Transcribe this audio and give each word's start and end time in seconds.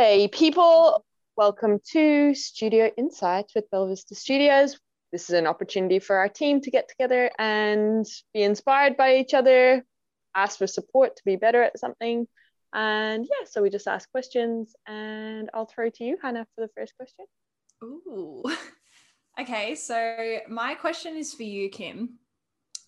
Hey, 0.00 0.28
people, 0.28 1.04
welcome 1.36 1.80
to 1.90 2.32
Studio 2.32 2.88
Insights 2.96 3.52
with 3.56 3.68
Belvista 3.68 4.14
Studios. 4.14 4.78
This 5.10 5.28
is 5.28 5.34
an 5.34 5.48
opportunity 5.48 5.98
for 5.98 6.18
our 6.18 6.28
team 6.28 6.60
to 6.60 6.70
get 6.70 6.88
together 6.88 7.32
and 7.36 8.06
be 8.32 8.42
inspired 8.44 8.96
by 8.96 9.16
each 9.16 9.34
other, 9.34 9.84
ask 10.36 10.56
for 10.56 10.68
support 10.68 11.16
to 11.16 11.22
be 11.24 11.34
better 11.34 11.64
at 11.64 11.80
something. 11.80 12.28
And 12.72 13.24
yeah, 13.24 13.44
so 13.50 13.60
we 13.60 13.70
just 13.70 13.88
ask 13.88 14.08
questions, 14.12 14.72
and 14.86 15.50
I'll 15.52 15.66
throw 15.66 15.90
to 15.90 16.04
you, 16.04 16.16
Hannah, 16.22 16.46
for 16.54 16.60
the 16.64 16.70
first 16.76 16.94
question. 16.96 17.24
Ooh. 17.82 18.44
Okay, 19.40 19.74
so 19.74 20.38
my 20.48 20.74
question 20.74 21.16
is 21.16 21.34
for 21.34 21.42
you, 21.42 21.70
Kim. 21.70 22.18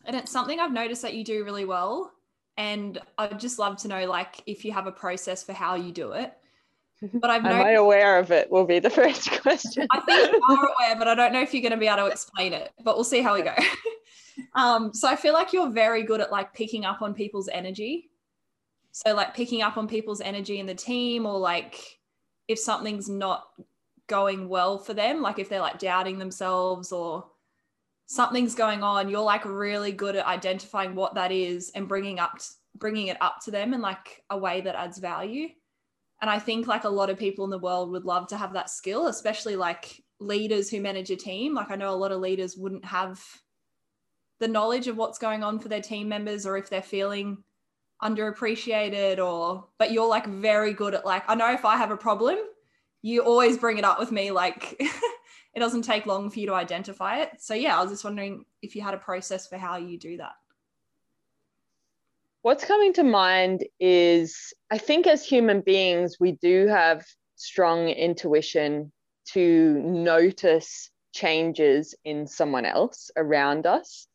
And 0.04 0.14
it's 0.14 0.30
something 0.30 0.61
I've 0.61 0.72
noticed 0.72 1.02
that 1.02 1.14
you 1.14 1.24
do 1.24 1.45
really 1.45 1.64
well. 1.64 2.13
And 2.57 3.00
I'd 3.18 3.40
just 3.40 3.58
love 3.58 3.79
to 3.79 3.89
know, 3.89 4.07
like, 4.07 4.43
if 4.46 4.64
you 4.64 4.71
have 4.71 4.86
a 4.86 4.93
process 4.93 5.43
for 5.43 5.53
how 5.53 5.75
you 5.75 5.90
do 5.90 6.13
it. 6.13 6.36
But 7.03 7.31
I've 7.31 7.45
Am 7.46 7.61
I 7.61 7.72
aware 7.72 8.18
of 8.18 8.31
it? 8.31 8.50
Will 8.50 8.67
be 8.67 8.79
the 8.79 8.90
first 9.00 9.31
question. 9.43 9.86
I 9.91 10.00
think 10.00 10.32
you 10.32 10.43
are 10.49 10.68
aware, 10.79 10.96
but 10.96 11.08
I 11.08 11.14
don't 11.14 11.32
know 11.32 11.41
if 11.41 11.54
you're 11.54 11.63
going 11.63 11.72
to 11.72 11.79
be 11.79 11.86
able 11.86 12.04
to 12.04 12.07
explain 12.07 12.53
it. 12.53 12.72
But 12.82 12.96
we'll 12.96 13.04
see 13.04 13.22
how 13.22 13.35
we 13.35 13.43
go. 13.43 13.54
um, 14.54 14.93
so 14.93 15.08
I 15.08 15.17
feel 15.17 15.32
like 15.32 15.53
you're 15.53 15.71
very 15.71 16.03
good 16.03 16.21
at 16.21 16.31
like 16.31 16.53
picking 16.53 16.85
up 16.85 17.03
on 17.03 17.14
people's 17.14 17.49
energy. 17.49 18.11
So 18.93 19.14
like 19.14 19.35
picking 19.35 19.63
up 19.63 19.77
on 19.77 19.86
people's 19.86 20.21
energy 20.21 20.58
in 20.58 20.67
the 20.67 20.75
team, 20.75 21.27
or 21.27 21.39
like 21.39 21.99
if 22.49 22.58
something's 22.58 23.08
not 23.08 23.44
going 24.08 24.49
well 24.49 24.79
for 24.79 24.93
them, 24.93 25.22
like 25.22 25.39
if 25.39 25.49
they're 25.49 25.61
like 25.61 25.79
doubting 25.79 26.19
themselves 26.19 26.91
or 26.91 27.27
something's 28.07 28.57
going 28.57 28.82
on, 28.82 29.08
you're 29.08 29.21
like 29.21 29.44
really 29.44 29.93
good 29.93 30.17
at 30.17 30.27
identifying 30.27 30.96
what 30.96 31.14
that 31.14 31.30
is 31.30 31.71
and 31.77 31.86
bringing 31.86 32.19
up 32.19 32.41
bringing 32.77 33.08
it 33.08 33.17
up 33.20 33.41
to 33.44 33.50
them 33.50 33.75
in 33.75 33.80
like 33.80 34.24
a 34.30 34.36
way 34.36 34.61
that 34.61 34.74
adds 34.74 34.98
value. 34.98 35.48
And 36.20 36.30
I 36.30 36.38
think 36.38 36.66
like 36.66 36.84
a 36.84 36.88
lot 36.88 37.10
of 37.10 37.18
people 37.18 37.44
in 37.44 37.50
the 37.50 37.58
world 37.58 37.90
would 37.90 38.04
love 38.04 38.28
to 38.28 38.36
have 38.36 38.52
that 38.52 38.70
skill, 38.70 39.06
especially 39.06 39.56
like 39.56 40.02
leaders 40.18 40.68
who 40.68 40.80
manage 40.80 41.10
a 41.10 41.16
team. 41.16 41.54
Like 41.54 41.70
I 41.70 41.77
know 41.77 41.94
a 41.94 41.96
lot 41.96 42.12
of 42.12 42.20
leaders 42.20 42.56
wouldn't 42.56 42.84
have 42.84 43.24
the 44.38 44.48
knowledge 44.48 44.86
of 44.88 44.96
what's 44.96 45.18
going 45.18 45.42
on 45.42 45.58
for 45.58 45.68
their 45.68 45.82
team 45.82 46.08
members 46.08 46.46
or 46.46 46.56
if 46.56 46.68
they're 46.68 46.82
feeling 46.82 47.42
underappreciated 48.02 49.18
or 49.18 49.66
but 49.78 49.92
you're 49.92 50.08
like 50.08 50.27
very 50.27 50.72
good 50.72 50.94
at 50.94 51.04
like 51.04 51.22
I 51.28 51.34
know 51.34 51.52
if 51.52 51.64
I 51.64 51.77
have 51.77 51.90
a 51.90 51.96
problem, 51.96 52.38
you 53.02 53.22
always 53.22 53.58
bring 53.58 53.78
it 53.78 53.84
up 53.84 53.98
with 53.98 54.10
me 54.10 54.30
like 54.30 54.77
it 55.55 55.58
doesn't 55.58 55.82
take 55.82 56.06
long 56.06 56.30
for 56.30 56.40
you 56.40 56.46
to 56.46 56.55
identify 56.55 57.20
it. 57.20 57.30
So 57.38 57.55
yeah, 57.55 57.78
I 57.78 57.82
was 57.82 57.90
just 57.90 58.05
wondering 58.05 58.44
if 58.62 58.74
you 58.74 58.82
had 58.82 58.94
a 58.94 58.98
process 58.98 59.46
for 59.46 59.58
how 59.58 59.77
you 59.77 59.98
do 59.98 60.16
that. 60.18 60.32
What's 62.42 62.64
coming 62.64 62.94
to 62.94 63.05
mind 63.05 63.64
is 63.78 64.55
I 64.70 64.78
think 64.78 65.06
as 65.06 65.24
human 65.24 65.60
beings, 65.60 66.16
we 66.19 66.33
do 66.33 66.69
have 66.69 67.05
strong 67.36 67.88
intuition 67.88 68.92
to 69.33 69.74
notice 69.83 70.91
changes 71.12 71.94
in 72.05 72.27
someone 72.27 72.64
else 72.64 73.11
around 73.16 73.66
us. 73.66 74.06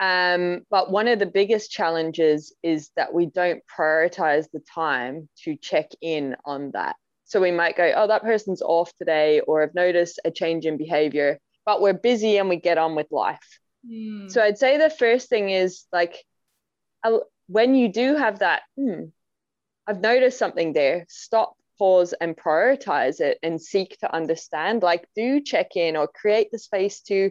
Um, 0.00 0.62
but 0.70 0.90
one 0.90 1.08
of 1.08 1.18
the 1.18 1.26
biggest 1.26 1.70
challenges 1.70 2.54
is 2.62 2.90
that 2.96 3.12
we 3.12 3.26
don't 3.26 3.62
prioritize 3.78 4.46
the 4.52 4.62
time 4.74 5.28
to 5.44 5.56
check 5.56 5.90
in 6.00 6.36
on 6.44 6.70
that. 6.72 6.96
So 7.26 7.40
we 7.40 7.52
might 7.52 7.76
go, 7.76 7.92
oh, 7.94 8.08
that 8.08 8.22
person's 8.22 8.62
off 8.62 8.92
today, 8.96 9.40
or 9.40 9.62
I've 9.62 9.74
noticed 9.74 10.18
a 10.24 10.32
change 10.32 10.66
in 10.66 10.78
behavior, 10.78 11.38
but 11.64 11.80
we're 11.80 11.92
busy 11.92 12.38
and 12.38 12.48
we 12.48 12.56
get 12.56 12.78
on 12.78 12.96
with 12.96 13.06
life. 13.12 13.60
Mm. 13.88 14.30
So 14.30 14.42
I'd 14.42 14.58
say 14.58 14.78
the 14.78 14.90
first 14.90 15.28
thing 15.28 15.50
is 15.50 15.84
like, 15.92 16.16
when 17.46 17.74
you 17.74 17.88
do 17.88 18.16
have 18.16 18.40
that, 18.40 18.62
hmm, 18.76 19.04
I've 19.86 20.00
noticed 20.00 20.38
something 20.38 20.72
there, 20.72 21.06
stop, 21.08 21.54
pause, 21.78 22.14
and 22.20 22.36
prioritize 22.36 23.20
it 23.20 23.38
and 23.42 23.60
seek 23.60 23.98
to 23.98 24.14
understand. 24.14 24.82
Like, 24.82 25.08
do 25.16 25.40
check 25.40 25.76
in 25.76 25.96
or 25.96 26.06
create 26.06 26.50
the 26.52 26.58
space 26.58 27.00
to 27.02 27.30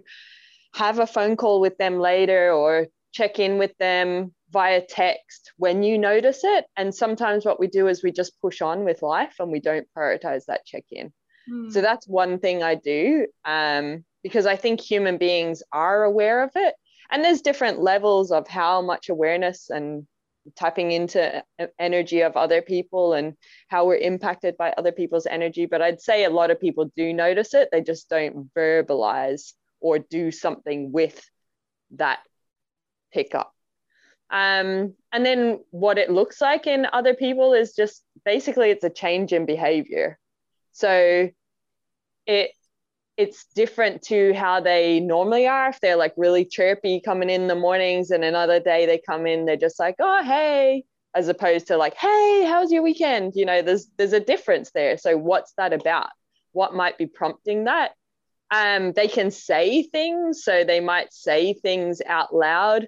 have 0.73 0.99
a 0.99 1.07
phone 1.07 1.35
call 1.35 1.61
with 1.61 1.77
them 1.77 1.99
later 1.99 2.51
or 2.51 2.87
check 3.11 3.39
in 3.39 3.57
with 3.57 3.75
them 3.77 4.33
via 4.51 4.81
text 4.81 5.51
when 5.57 5.83
you 5.83 5.97
notice 5.97 6.41
it. 6.43 6.65
And 6.75 6.93
sometimes 6.93 7.45
what 7.45 7.59
we 7.59 7.67
do 7.67 7.87
is 7.87 8.03
we 8.03 8.11
just 8.11 8.39
push 8.41 8.61
on 8.61 8.83
with 8.83 9.01
life 9.01 9.35
and 9.39 9.51
we 9.51 9.59
don't 9.59 9.87
prioritize 9.95 10.45
that 10.45 10.65
check 10.65 10.85
in. 10.91 11.13
Mm. 11.49 11.71
So 11.71 11.81
that's 11.81 12.07
one 12.07 12.39
thing 12.39 12.61
I 12.61 12.75
do 12.75 13.27
um, 13.45 14.03
because 14.23 14.45
I 14.45 14.55
think 14.55 14.81
human 14.81 15.17
beings 15.17 15.63
are 15.71 16.03
aware 16.03 16.43
of 16.43 16.51
it 16.55 16.73
and 17.11 17.23
there's 17.23 17.41
different 17.41 17.79
levels 17.79 18.31
of 18.31 18.47
how 18.47 18.81
much 18.81 19.09
awareness 19.09 19.69
and 19.69 20.07
tapping 20.55 20.91
into 20.91 21.43
energy 21.77 22.21
of 22.21 22.35
other 22.35 22.61
people 22.61 23.13
and 23.13 23.35
how 23.67 23.85
we're 23.85 23.97
impacted 23.97 24.57
by 24.57 24.71
other 24.71 24.91
people's 24.91 25.27
energy. 25.27 25.65
But 25.65 25.81
i'd 25.81 26.01
say 26.01 26.23
a 26.23 26.29
lot 26.29 26.51
of 26.51 26.59
people 26.59 26.91
do 26.95 27.13
notice 27.13 27.53
it. 27.53 27.69
They 27.71 27.81
just 27.81 28.09
don't 28.09 28.53
verbalize 28.53 29.53
or 29.79 29.99
do 29.99 30.31
something 30.31 30.91
with 30.91 31.21
that 31.91 32.19
pickup 33.13 33.53
um, 34.29 34.93
and 35.11 35.25
then 35.25 35.59
what 35.71 35.97
it 35.97 36.11
looks 36.11 36.39
like 36.39 36.67
in 36.67 36.87
other 36.93 37.15
people 37.15 37.53
is 37.53 37.73
just 37.73 38.03
basically 38.25 38.69
it's 38.69 38.83
a 38.83 38.89
change 38.89 39.33
in 39.33 39.45
behavior. 39.45 40.19
So 40.71 41.29
it 42.27 42.51
it's 43.19 43.47
different 43.53 44.01
to 44.01 44.33
how 44.33 44.61
they 44.61 45.01
normally 45.01 45.45
are. 45.45 45.67
If 45.67 45.81
they're 45.81 45.97
like 45.97 46.13
really 46.15 46.45
chirpy 46.45 47.01
coming 47.01 47.29
in 47.29 47.47
the 47.47 47.55
mornings, 47.55 48.11
and 48.11 48.23
another 48.23 48.61
day 48.61 48.85
they 48.85 48.97
come 48.97 49.27
in, 49.27 49.45
they're 49.45 49.57
just 49.57 49.77
like, 49.77 49.95
oh, 49.99 50.23
hey, 50.23 50.85
as 51.13 51.27
opposed 51.27 51.67
to 51.67 51.75
like, 51.75 51.95
hey, 51.95 52.45
how's 52.47 52.71
your 52.71 52.81
weekend? 52.81 53.33
You 53.35 53.45
know, 53.45 53.61
there's 53.61 53.87
there's 53.97 54.13
a 54.13 54.21
difference 54.21 54.71
there. 54.71 54.97
So 54.97 55.17
what's 55.17 55.51
that 55.57 55.73
about? 55.73 56.07
What 56.53 56.73
might 56.73 56.97
be 56.97 57.07
prompting 57.07 57.65
that? 57.65 57.91
Um, 58.51 58.93
they 58.93 59.09
can 59.09 59.31
say 59.31 59.83
things, 59.83 60.45
so 60.45 60.63
they 60.63 60.79
might 60.79 61.11
say 61.11 61.53
things 61.53 62.01
out 62.07 62.33
loud 62.33 62.87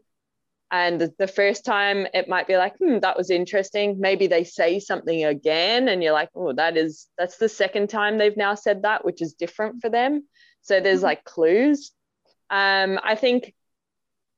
and 0.71 1.11
the 1.19 1.27
first 1.27 1.65
time 1.65 2.07
it 2.13 2.29
might 2.29 2.47
be 2.47 2.57
like 2.57 2.77
hmm 2.77 2.99
that 2.99 3.17
was 3.17 3.29
interesting. 3.29 3.99
Maybe 3.99 4.27
they 4.27 4.43
say 4.43 4.79
something 4.79 5.25
again 5.25 5.89
and 5.89 6.01
you're 6.01 6.13
like 6.13 6.29
oh 6.35 6.53
that 6.53 6.77
is 6.77 7.07
that's 7.17 7.37
the 7.37 7.49
second 7.49 7.89
time 7.89 8.17
they've 8.17 8.37
now 8.37 8.55
said 8.55 8.83
that 8.83 9.05
which 9.05 9.21
is 9.21 9.33
different 9.33 9.81
for 9.81 9.89
them. 9.89 10.23
So 10.61 10.79
there's 10.79 10.99
mm-hmm. 10.99 11.05
like 11.05 11.23
clues. 11.23 11.91
Um 12.49 12.99
i 13.03 13.15
think 13.15 13.53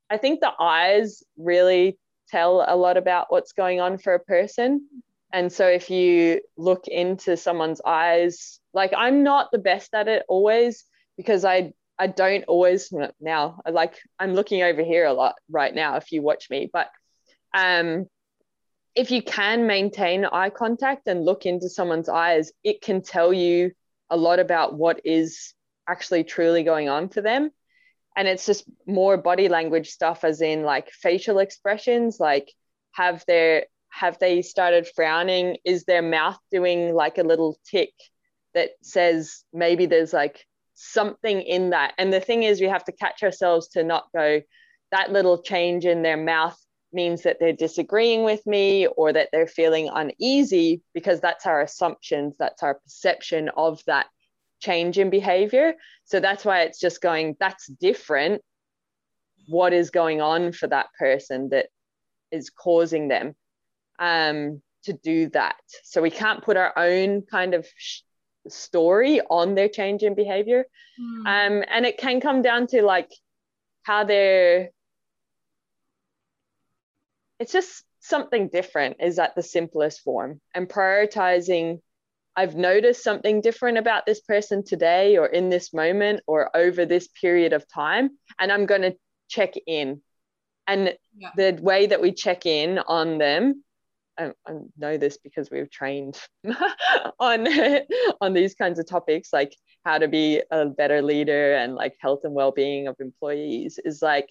i 0.10 0.18
think 0.18 0.40
the 0.40 0.54
eyes 0.60 1.24
really 1.38 1.98
tell 2.30 2.66
a 2.68 2.76
lot 2.76 2.98
about 2.98 3.32
what's 3.32 3.54
going 3.54 3.80
on 3.80 3.98
for 3.98 4.14
a 4.14 4.20
person. 4.20 4.88
And 5.32 5.52
so 5.52 5.68
if 5.68 5.90
you 5.90 6.42
look 6.58 6.88
into 6.88 7.38
someone's 7.38 7.82
eyes 7.86 8.60
like 8.74 8.94
i'm 8.96 9.24
not 9.24 9.52
the 9.52 9.60
best 9.60 9.94
at 9.94 10.08
it 10.08 10.24
always 10.28 10.84
because 11.18 11.46
i 11.46 11.72
I 12.00 12.08
don't 12.08 12.44
always 12.46 12.92
now 13.22 13.62
like 13.70 14.00
I'm 14.20 14.34
looking 14.34 14.64
over 14.64 14.84
here 14.84 15.06
a 15.06 15.14
lot 15.14 15.36
right 15.50 15.74
now 15.74 15.98
if 15.98 16.12
you 16.12 16.22
watch 16.22 16.50
me 16.50 16.70
but 16.72 16.90
um 17.54 18.06
if 18.96 19.12
you 19.12 19.22
can 19.22 19.68
maintain 19.68 20.26
eye 20.26 20.50
contact 20.50 21.08
and 21.08 21.26
look 21.26 21.46
into 21.46 21.70
someone's 21.70 22.10
eyes 22.10 22.52
it 22.64 22.82
can 22.82 23.02
tell 23.02 23.34
you 23.34 23.72
a 24.10 24.18
lot 24.18 24.40
about 24.40 24.76
what 24.76 25.02
is 25.06 25.54
actually 25.88 26.24
truly 26.24 26.64
going 26.64 26.90
on 26.90 27.10
for 27.10 27.22
them. 27.22 27.50
And 28.16 28.28
it's 28.28 28.46
just 28.46 28.66
more 28.86 29.18
body 29.18 29.50
language 29.50 29.90
stuff 29.90 30.24
as 30.24 30.42
in 30.42 30.64
like 30.64 30.92
facial 30.92 31.40
expressions 31.40 32.20
like 32.20 32.52
have 32.92 33.24
their 33.28 33.66
have 33.90 34.18
they 34.20 34.42
started 34.42 34.88
frowning? 34.96 35.58
Is 35.66 35.86
their 35.86 36.02
mouth 36.02 36.38
doing 36.52 36.94
like 36.94 37.18
a 37.18 37.24
little 37.24 37.58
tick 37.70 37.92
that 38.54 38.72
says 38.82 39.44
maybe 39.52 39.86
there's 39.88 40.14
like 40.14 40.46
something 40.74 41.42
in 41.42 41.72
that. 41.72 41.94
And 41.98 42.12
the 42.12 42.20
thing 42.20 42.44
is, 42.44 42.62
we 42.62 42.68
have 42.68 42.86
to 42.86 42.92
catch 42.92 43.24
ourselves 43.24 43.70
to 43.70 43.84
not 43.84 44.08
go, 44.16 44.42
that 44.92 45.12
little 45.12 45.42
change 45.42 45.86
in 45.86 46.02
their 46.02 46.18
mouth 46.18 46.58
means 46.92 47.24
that 47.24 47.38
they're 47.40 47.54
disagreeing 47.54 48.24
with 48.24 48.46
me 48.46 48.86
or 48.88 49.12
that 49.12 49.30
they're 49.32 49.48
feeling 49.48 49.90
uneasy 49.94 50.82
because 50.94 51.20
that's 51.20 51.46
our 51.46 51.62
assumptions, 51.62 52.36
that's 52.38 52.62
our 52.64 52.76
perception 52.76 53.50
of 53.58 53.82
that 53.88 54.08
change 54.60 54.98
in 54.98 55.10
behavior. 55.10 55.74
So 56.06 56.20
that's 56.20 56.46
why 56.46 56.62
it's 56.62 56.80
just 56.80 57.02
going, 57.02 57.36
that's 57.40 57.68
different. 57.68 58.42
What 59.48 59.74
is 59.74 59.90
going 59.90 60.22
on 60.22 60.54
for 60.54 60.68
that 60.68 60.88
person 60.98 61.50
that 61.50 61.68
is 62.32 62.50
causing 62.50 63.08
them 63.08 63.36
um, 64.00 64.62
to 64.84 64.94
do 64.94 65.30
that? 65.30 65.56
So 65.84 66.02
we 66.02 66.12
can't 66.12 66.44
put 66.44 66.58
our 66.58 66.74
own 66.78 67.24
kind 67.24 67.54
of 67.54 67.68
sh- 67.76 68.02
story 68.48 69.22
on 69.30 69.56
their 69.56 69.70
change 69.70 70.04
in 70.04 70.16
behavior 70.16 70.66
mm. 71.00 71.20
um, 71.20 71.64
and 71.70 71.86
it 71.86 71.98
can 71.98 72.20
come 72.20 72.42
down 72.42 72.68
to 72.68 72.82
like 72.82 73.12
how 73.84 74.04
they're 74.04 74.70
it's 77.40 77.52
just 77.52 77.84
something 78.00 78.50
different 78.50 78.98
is 79.00 79.20
at 79.20 79.36
the 79.36 79.44
simplest 79.44 80.02
form 80.02 80.42
and 80.54 80.68
prioritizing 80.68 81.80
i've 82.36 82.56
noticed 82.56 83.04
something 83.04 83.42
different 83.42 83.78
about 83.78 84.06
this 84.06 84.20
person 84.22 84.64
today 84.64 85.18
or 85.18 85.26
in 85.26 85.50
this 85.50 85.74
moment 85.74 86.22
or 86.28 86.56
over 86.56 86.86
this 86.86 87.08
period 87.20 87.54
of 87.54 87.68
time 87.68 88.10
and 88.40 88.52
i'm 88.52 88.66
going 88.66 88.82
to 88.82 88.96
check 89.30 89.54
in 89.68 90.02
and 90.68 90.96
yeah. 91.18 91.30
the 91.36 91.60
way 91.62 91.86
that 91.86 92.02
we 92.02 92.12
check 92.12 92.46
in 92.46 92.80
on 92.80 93.18
them 93.18 93.64
I, 94.18 94.32
I 94.48 94.54
know 94.78 94.98
this 94.98 95.18
because 95.18 95.50
we've 95.50 95.70
trained 95.70 96.20
on 97.20 97.48
on 98.22 98.34
these 98.34 98.56
kinds 98.56 98.80
of 98.80 98.88
topics 98.88 99.34
like 99.34 99.56
how 99.86 99.98
to 99.98 100.08
be 100.08 100.42
a 100.52 100.66
better 100.66 101.02
leader 101.02 101.56
and 101.56 101.76
like 101.76 101.96
health 102.00 102.22
and 102.24 102.34
well-being 102.34 102.88
of 102.88 102.96
employees 103.00 103.80
is 103.84 104.02
like 104.02 104.30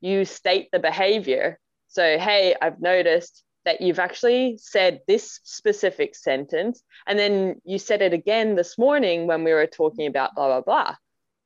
you 0.00 0.24
state 0.24 0.68
the 0.72 0.78
behavior. 0.78 1.58
So 1.88 2.18
hey 2.18 2.54
i've 2.60 2.80
noticed 2.80 3.42
that 3.64 3.80
you've 3.80 3.98
actually 3.98 4.58
said 4.58 5.00
this 5.08 5.40
specific 5.42 6.14
sentence 6.14 6.82
and 7.06 7.18
then 7.18 7.60
you 7.64 7.78
said 7.78 8.00
it 8.00 8.12
again 8.12 8.54
this 8.54 8.78
morning 8.78 9.26
when 9.26 9.42
we 9.42 9.52
were 9.52 9.66
talking 9.66 10.06
about 10.06 10.34
blah 10.34 10.46
blah 10.46 10.60
blah. 10.60 10.96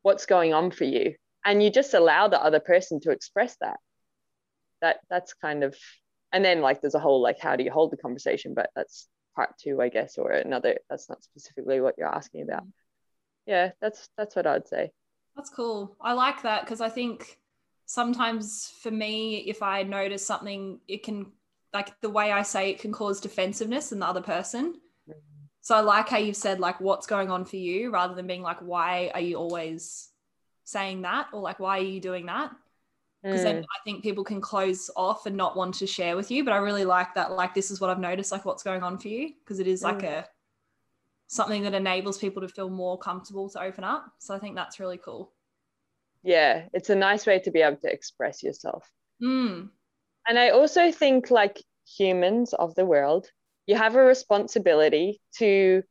What's 0.03 0.27
going 0.27 0.55
on 0.55 0.71
for 0.71 0.85
you? 0.85 1.15
And 1.45 1.63
you 1.63 1.71
just 1.71 1.95
allow 1.95 2.29
the 2.29 2.43
other 2.43 2.61
person 2.61 3.01
to 3.01 3.11
express 3.11 3.57
that. 3.61 3.79
That 4.83 5.01
that's 5.09 5.35
kind 5.35 5.65
of 5.65 5.77
and 6.33 6.45
then 6.45 6.61
like 6.61 6.81
there's 6.81 6.95
a 6.95 7.01
whole 7.01 7.21
like 7.21 7.39
how 7.39 7.57
do 7.57 7.65
you 7.65 7.71
hold 7.71 7.91
the 7.91 7.97
conversation? 7.97 8.55
But 8.55 8.71
that's 8.75 9.09
part 9.37 9.57
two 9.59 9.81
i 9.81 9.89
guess 9.89 10.19
or 10.19 10.33
another 10.33 10.77
that's 10.89 11.09
not 11.09 11.23
specifically 11.23 11.81
what 11.81 11.97
you're 11.97 12.15
asking 12.15 12.43
about. 12.43 12.65
Yeah 13.47 13.71
that's 13.81 14.09
that's 14.17 14.37
what 14.37 14.47
i'd 14.47 14.69
say. 14.69 14.91
That's 15.37 15.51
cool. 15.51 15.97
I 16.01 16.13
like 16.13 16.43
that 16.43 16.63
because 16.63 16.81
i 16.81 16.89
think 16.89 17.39
sometimes 17.87 18.73
for 18.83 18.91
me 18.91 19.39
if 19.39 19.63
i 19.63 19.83
notice 19.83 20.27
something 20.27 20.81
it 20.87 21.03
can 21.03 21.27
like 21.73 22.01
the 22.01 22.11
way 22.11 22.33
i 22.33 22.43
say 22.43 22.71
it 22.71 22.81
can 22.81 22.93
cause 22.93 23.21
defensiveness 23.21 23.93
in 23.93 24.01
the 24.01 24.07
other 24.07 24.23
person. 24.23 24.75
Mm-hmm. 25.09 25.45
so 25.61 25.75
i 25.77 25.81
like 25.81 26.09
how 26.09 26.19
you've 26.19 26.37
said 26.37 26.61
like 26.61 26.81
what's 26.81 27.07
going 27.07 27.31
on 27.31 27.45
for 27.45 27.57
you 27.57 27.91
rather 27.91 28.15
than 28.15 28.27
being 28.27 28.43
like 28.43 28.61
why 28.61 29.11
are 29.15 29.21
you 29.21 29.37
always 29.37 30.09
saying 30.65 31.03
that? 31.03 31.29
Or 31.33 31.41
like 31.41 31.59
why 31.59 31.79
are 31.79 31.83
you 31.83 32.01
doing 32.01 32.27
that 32.27 32.53
because 33.23 33.41
mm. 33.41 33.45
then 33.45 33.65
I 33.65 33.79
think 33.85 34.03
people 34.03 34.25
can 34.25 34.41
close 34.41 34.91
off 34.97 35.27
and 35.27 35.37
not 35.37 35.57
want 35.57 35.75
to 35.77 35.87
share 35.87 36.17
with 36.17 36.31
you. 36.31 36.45
But 36.45 36.53
I 36.53 36.59
really 36.59 36.85
like 36.85 37.15
that. 37.15 37.33
Like 37.33 37.55
this 37.55 37.71
is 37.71 37.81
what 37.81 37.91
I've 37.91 38.01
noticed. 38.01 38.33
Like 38.33 38.45
what's 38.45 38.63
going 38.63 38.83
on 38.83 38.99
for 38.99 39.09
you 39.09 39.33
because 39.45 39.61
it 39.61 39.67
is 39.67 39.83
like 39.83 40.01
mm. 40.01 40.21
a 40.21 40.27
something 41.27 41.63
that 41.63 41.75
enables 41.75 42.19
people 42.19 42.43
to 42.43 42.49
feel 42.49 42.69
more 42.69 42.99
comfortable 42.99 43.49
to 43.51 43.63
open 43.63 43.85
up. 43.85 44.07
So 44.19 44.35
I 44.35 44.39
think 44.39 44.57
that's 44.57 44.81
really 44.81 44.99
cool. 44.99 45.33
Yeah, 46.23 46.65
it's 46.73 46.91
a 46.91 46.95
nice 46.95 47.25
way 47.27 47.39
to 47.41 47.51
be 47.51 47.63
able 47.63 47.79
to 47.79 47.93
express 47.93 48.43
yourself. 48.43 48.91
Mm. 49.23 49.71
And 50.27 50.39
I 50.39 50.51
also 50.51 50.91
think 50.91 51.31
like 51.31 51.63
humans 51.87 52.53
of 52.53 52.75
the 52.75 52.85
world, 52.85 53.29
you 53.67 53.77
have 53.77 53.95
a 53.95 54.03
responsibility 54.03 55.21
to 55.37 55.83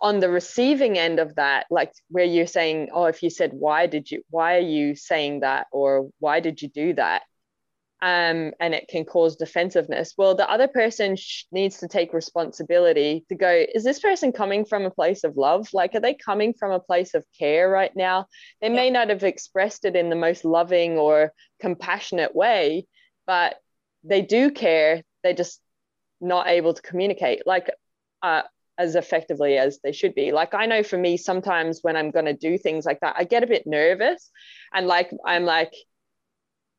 on 0.00 0.18
the 0.18 0.28
receiving 0.28 0.98
end 0.98 1.20
of 1.20 1.36
that 1.36 1.66
like 1.70 1.92
where 2.08 2.24
you're 2.24 2.46
saying 2.46 2.88
oh 2.92 3.04
if 3.04 3.22
you 3.22 3.30
said 3.30 3.52
why 3.52 3.86
did 3.86 4.10
you 4.10 4.22
why 4.30 4.56
are 4.56 4.60
you 4.60 4.94
saying 4.94 5.40
that? 5.40 5.66
Or 5.72 6.10
why 6.18 6.40
did 6.40 6.60
you 6.60 6.68
do 6.68 6.94
that? 6.94 7.22
Um, 8.00 8.52
and 8.60 8.74
it 8.74 8.86
can 8.88 9.04
cause 9.04 9.36
defensiveness. 9.36 10.14
Well 10.16 10.34
the 10.34 10.50
other 10.50 10.68
person 10.68 11.16
sh- 11.16 11.44
needs 11.52 11.78
to 11.78 11.88
take 11.88 12.12
responsibility 12.12 13.24
to 13.28 13.34
go 13.34 13.64
is 13.74 13.84
this 13.84 14.00
person 14.00 14.32
coming 14.32 14.64
from 14.64 14.84
a 14.84 14.90
place 14.90 15.24
of 15.24 15.36
love? 15.36 15.68
Like 15.72 15.94
are 15.94 16.00
they 16.00 16.14
coming 16.14 16.54
from 16.54 16.72
a 16.72 16.80
place 16.80 17.14
of 17.14 17.24
care 17.38 17.68
right 17.68 17.94
now? 17.94 18.26
They 18.60 18.68
yeah. 18.68 18.74
may 18.74 18.90
not 18.90 19.10
have 19.10 19.24
expressed 19.24 19.84
it 19.84 19.96
in 19.96 20.10
the 20.10 20.16
most 20.16 20.44
loving 20.44 20.98
or 20.98 21.32
compassionate 21.60 22.34
way 22.34 22.86
but 23.28 23.56
they 24.04 24.22
do 24.22 24.50
care. 24.50 25.02
They're 25.22 25.34
just 25.34 25.60
not 26.20 26.48
able 26.48 26.74
to 26.74 26.82
communicate. 26.82 27.46
Like 27.46 27.70
uh, 28.22 28.42
as 28.78 28.94
effectively 28.94 29.58
as 29.58 29.80
they 29.82 29.92
should 29.92 30.14
be. 30.14 30.32
Like 30.32 30.54
I 30.54 30.66
know 30.66 30.82
for 30.82 30.96
me, 30.96 31.16
sometimes 31.16 31.80
when 31.82 31.96
I'm 31.96 32.10
going 32.10 32.26
to 32.26 32.32
do 32.32 32.56
things 32.56 32.86
like 32.86 33.00
that, 33.00 33.16
I 33.18 33.24
get 33.24 33.42
a 33.42 33.48
bit 33.48 33.66
nervous 33.66 34.30
and 34.72 34.86
like 34.86 35.10
I'm 35.26 35.44
like, 35.44 35.72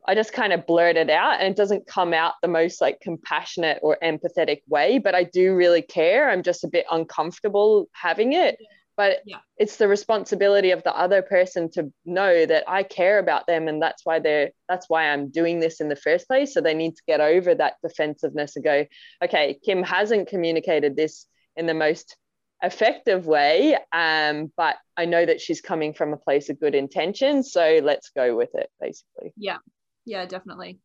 I 0.07 0.15
just 0.15 0.31
kind 0.31 0.53
of 0.53 0.65
blurt 0.65 0.95
it 0.95 1.09
out 1.09 1.39
and 1.39 1.49
it 1.49 1.57
doesn't 1.57 1.85
come 1.85 2.13
out 2.13 2.33
the 2.41 2.47
most 2.47 2.79
like 2.79 3.01
compassionate 3.01 3.79
or 3.81 3.97
empathetic 4.01 4.61
way, 4.67 4.97
but 4.97 5.13
I 5.13 5.25
do 5.25 5.53
really 5.53 5.81
care. 5.81 6.29
I'm 6.29 6.41
just 6.41 6.63
a 6.63 6.69
bit 6.69 6.85
uncomfortable 6.89 7.89
having 7.91 8.33
it. 8.33 8.57
But 8.95 9.19
yeah. 9.25 9.37
it's 9.57 9.77
the 9.77 9.87
responsibility 9.87 10.71
of 10.71 10.83
the 10.83 10.97
other 10.97 11.21
person 11.21 11.69
to 11.71 11.91
know 12.05 12.45
that 12.45 12.65
I 12.67 12.83
care 12.83 13.19
about 13.19 13.47
them 13.47 13.67
and 13.67 13.81
that's 13.81 14.05
why 14.05 14.19
they're 14.19 14.51
that's 14.67 14.89
why 14.89 15.09
I'm 15.09 15.29
doing 15.29 15.59
this 15.59 15.79
in 15.79 15.89
the 15.89 15.95
first 15.95 16.27
place. 16.27 16.53
So 16.53 16.59
they 16.59 16.73
need 16.73 16.95
to 16.95 17.03
get 17.07 17.21
over 17.21 17.55
that 17.55 17.75
defensiveness 17.81 18.55
and 18.55 18.65
go, 18.65 18.85
okay, 19.23 19.59
Kim 19.63 19.83
hasn't 19.83 20.27
communicated 20.27 20.95
this 20.95 21.27
in 21.59 21.65
the 21.65 21.73
most 21.73 22.17
effective 22.63 23.27
way. 23.27 23.77
Um, 23.93 24.51
but 24.57 24.77
I 24.97 25.05
know 25.05 25.25
that 25.25 25.41
she's 25.41 25.61
coming 25.61 25.93
from 25.93 26.13
a 26.13 26.17
place 26.17 26.49
of 26.49 26.59
good 26.59 26.73
intention. 26.73 27.43
So 27.43 27.79
let's 27.83 28.09
go 28.15 28.35
with 28.35 28.49
it, 28.55 28.69
basically. 28.81 29.33
Yeah. 29.37 29.57
Yeah, 30.05 30.25
definitely. 30.25 30.79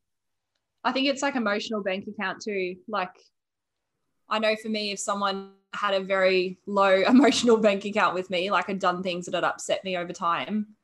I 0.82 0.92
think 0.92 1.06
it's 1.06 1.22
like 1.22 1.36
emotional 1.36 1.82
bank 1.82 2.06
account 2.06 2.42
too. 2.42 2.76
Like, 2.88 3.14
I 4.28 4.38
know 4.38 4.56
for 4.56 4.68
me, 4.68 4.90
if 4.90 4.98
someone 4.98 5.52
had 5.72 5.94
a 5.94 6.00
very 6.00 6.58
low 6.66 7.02
emotional 7.08 7.56
bank 7.56 7.84
account 7.84 8.14
with 8.14 8.28
me, 8.30 8.50
like 8.50 8.66
had 8.66 8.80
done 8.80 9.02
things 9.02 9.26
that 9.26 9.34
had 9.34 9.44
upset 9.44 9.82
me 9.84 9.96
over 9.96 10.12
time, 10.12 10.74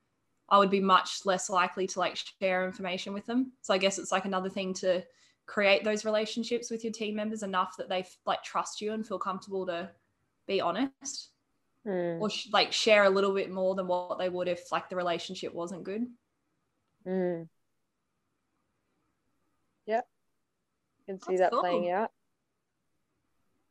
I 0.49 0.59
would 0.59 0.71
be 0.71 0.81
much 0.81 1.21
less 1.25 1.51
likely 1.51 1.87
to 1.89 1.99
like 1.99 2.19
share 2.41 2.65
information 2.65 3.13
with 3.13 3.27
them. 3.27 3.53
So 3.61 3.75
I 3.75 3.79
guess 3.79 3.99
it's 3.99 4.13
like 4.13 4.25
another 4.25 4.49
thing 4.49 4.73
to 4.75 5.03
create 5.51 5.83
those 5.83 6.05
relationships 6.05 6.71
with 6.71 6.85
your 6.85 6.93
team 6.93 7.17
members 7.17 7.43
enough 7.43 7.77
that 7.77 7.89
they 7.89 8.07
like 8.25 8.41
trust 8.45 8.81
you 8.81 8.93
and 8.93 9.05
feel 9.05 9.19
comfortable 9.19 9.67
to 9.67 9.91
be 10.47 10.61
honest? 10.61 11.31
Mm. 11.87 12.21
or 12.21 12.29
sh- 12.29 12.49
like 12.53 12.75
share 12.75 13.05
a 13.05 13.11
little 13.11 13.33
bit 13.33 13.51
more 13.51 13.75
than 13.75 13.89
what 13.89 14.19
they 14.19 14.29
would 14.29 14.49
if 14.49 14.71
like 14.71 14.91
the 14.91 14.97
relationship 14.97 15.55
wasn't 15.55 15.83
good? 15.83 16.07
Mm. 17.07 17.49
yeah 19.87 20.03
can 21.07 21.21
see 21.21 21.37
That's 21.37 21.41
that 21.41 21.53
cool. 21.53 21.61
playing 21.61 21.91
out. 21.91 22.11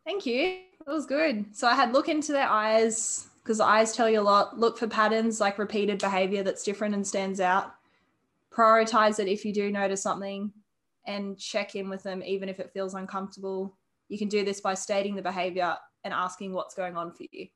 Thank 0.05 0.25
you. 0.25 0.59
That 0.85 0.91
was 0.91 1.05
good. 1.05 1.55
So 1.55 1.67
i 1.67 1.75
had 1.75 1.93
look 1.93 2.09
into 2.09 2.31
their 2.31 2.49
eyes 2.49 3.27
because 3.43 3.59
the 3.59 3.65
eyes 3.65 3.95
tell 3.95 4.09
you 4.09 4.19
a 4.19 4.21
lot. 4.21 4.59
Look 4.59 4.77
for 4.77 4.87
patterns 4.87 5.39
like 5.39 5.57
repeated 5.57 5.99
behavior 5.99 6.43
that's 6.43 6.63
different 6.63 6.95
and 6.95 7.07
stands 7.07 7.39
out. 7.39 7.73
Prioritize 8.51 9.19
it 9.19 9.27
if 9.27 9.45
you 9.45 9.53
do 9.53 9.71
notice 9.71 10.01
something 10.01 10.51
and 11.09 11.39
check 11.39 11.75
in 11.75 11.89
with 11.89 12.03
them, 12.03 12.21
even 12.23 12.49
if 12.49 12.59
it 12.59 12.69
feels 12.71 12.93
uncomfortable. 12.93 13.75
You 14.09 14.19
can 14.19 14.29
do 14.29 14.45
this 14.45 14.61
by 14.61 14.75
stating 14.75 15.15
the 15.15 15.23
behavior 15.23 15.75
and 16.03 16.13
asking 16.13 16.53
what's 16.53 16.75
going 16.75 16.95
on 16.95 17.13
for 17.13 17.23
you. 17.31 17.47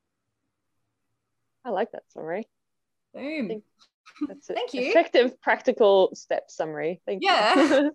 I 1.64 1.70
like 1.70 1.92
that 1.92 2.02
summary. 2.08 2.48
Boom. 3.14 3.62
That's 4.28 4.50
it. 4.50 4.56
Thank 4.56 4.74
you. 4.74 4.82
Effective, 4.90 5.40
practical 5.40 6.10
step 6.14 6.50
summary. 6.50 7.00
Thank 7.06 7.22
yeah. 7.22 7.54
you. 7.54 7.92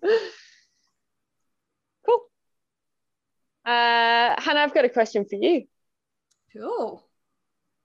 cool. 2.06 2.20
Uh, 3.66 4.40
Hannah, 4.40 4.60
I've 4.60 4.74
got 4.74 4.86
a 4.86 4.88
question 4.88 5.26
for 5.28 5.36
you. 5.36 5.64
Cool. 6.56 7.04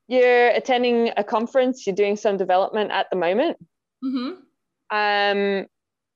You're 0.07 0.47
attending 0.47 1.11
a 1.17 1.25
conference, 1.25 1.85
you're 1.85 1.95
doing 1.95 2.15
some 2.15 2.37
development 2.37 2.91
at 2.91 3.07
the 3.11 3.17
moment. 3.17 3.57
Mm-hmm. 4.03 4.35
Um, 4.95 5.65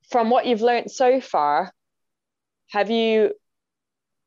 from 0.09 0.29
what 0.29 0.45
you've 0.45 0.61
learned 0.61 0.91
so 0.91 1.21
far, 1.21 1.71
have 2.69 2.89
you 2.89 3.33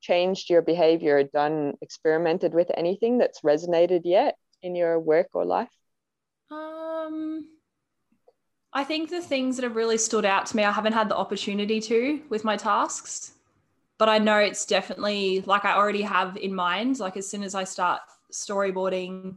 changed 0.00 0.50
your 0.50 0.62
behavior, 0.62 1.22
done 1.22 1.74
experimented 1.80 2.54
with 2.54 2.70
anything 2.76 3.18
that's 3.18 3.40
resonated 3.40 4.02
yet 4.04 4.36
in 4.62 4.74
your 4.74 4.98
work 4.98 5.28
or 5.34 5.44
life? 5.44 5.70
Um, 6.50 7.46
I 8.72 8.84
think 8.84 9.10
the 9.10 9.20
things 9.20 9.56
that 9.56 9.62
have 9.62 9.76
really 9.76 9.98
stood 9.98 10.24
out 10.24 10.46
to 10.46 10.56
me, 10.56 10.64
I 10.64 10.72
haven't 10.72 10.92
had 10.92 11.08
the 11.08 11.16
opportunity 11.16 11.80
to 11.80 12.20
with 12.28 12.44
my 12.44 12.56
tasks, 12.56 13.32
but 13.98 14.08
I 14.08 14.18
know 14.18 14.38
it's 14.38 14.66
definitely 14.66 15.42
like 15.42 15.64
I 15.64 15.74
already 15.74 16.02
have 16.02 16.36
in 16.36 16.54
mind. 16.54 16.98
Like 16.98 17.16
as 17.16 17.28
soon 17.28 17.42
as 17.42 17.54
I 17.54 17.64
start 17.64 18.00
storyboarding, 18.32 19.36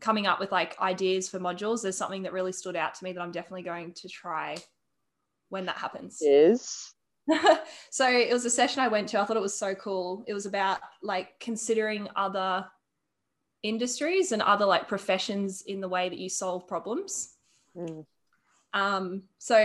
coming 0.00 0.26
up 0.26 0.40
with 0.40 0.50
like 0.50 0.80
ideas 0.80 1.28
for 1.28 1.38
modules, 1.38 1.82
there's 1.82 1.96
something 1.96 2.22
that 2.22 2.32
really 2.32 2.52
stood 2.52 2.76
out 2.76 2.94
to 2.94 3.04
me 3.04 3.12
that 3.12 3.20
I'm 3.20 3.32
definitely 3.32 3.62
going 3.62 3.92
to 3.92 4.08
try 4.08 4.56
when 5.50 5.66
that 5.66 5.76
happens. 5.76 6.18
Is 6.22 6.94
so 7.90 8.08
it 8.08 8.32
was 8.32 8.44
a 8.44 8.50
session 8.50 8.80
I 8.80 8.88
went 8.88 9.08
to. 9.10 9.20
I 9.20 9.24
thought 9.24 9.36
it 9.36 9.42
was 9.42 9.56
so 9.56 9.74
cool. 9.74 10.24
It 10.26 10.34
was 10.34 10.46
about 10.46 10.78
like 11.02 11.38
considering 11.40 12.08
other 12.16 12.66
industries 13.62 14.32
and 14.32 14.42
other 14.42 14.64
like 14.64 14.88
professions 14.88 15.62
in 15.62 15.80
the 15.80 15.88
way 15.88 16.08
that 16.08 16.18
you 16.18 16.28
solve 16.28 16.66
problems. 16.66 17.34
Mm. 17.76 18.04
Um, 18.72 19.22
so 19.38 19.58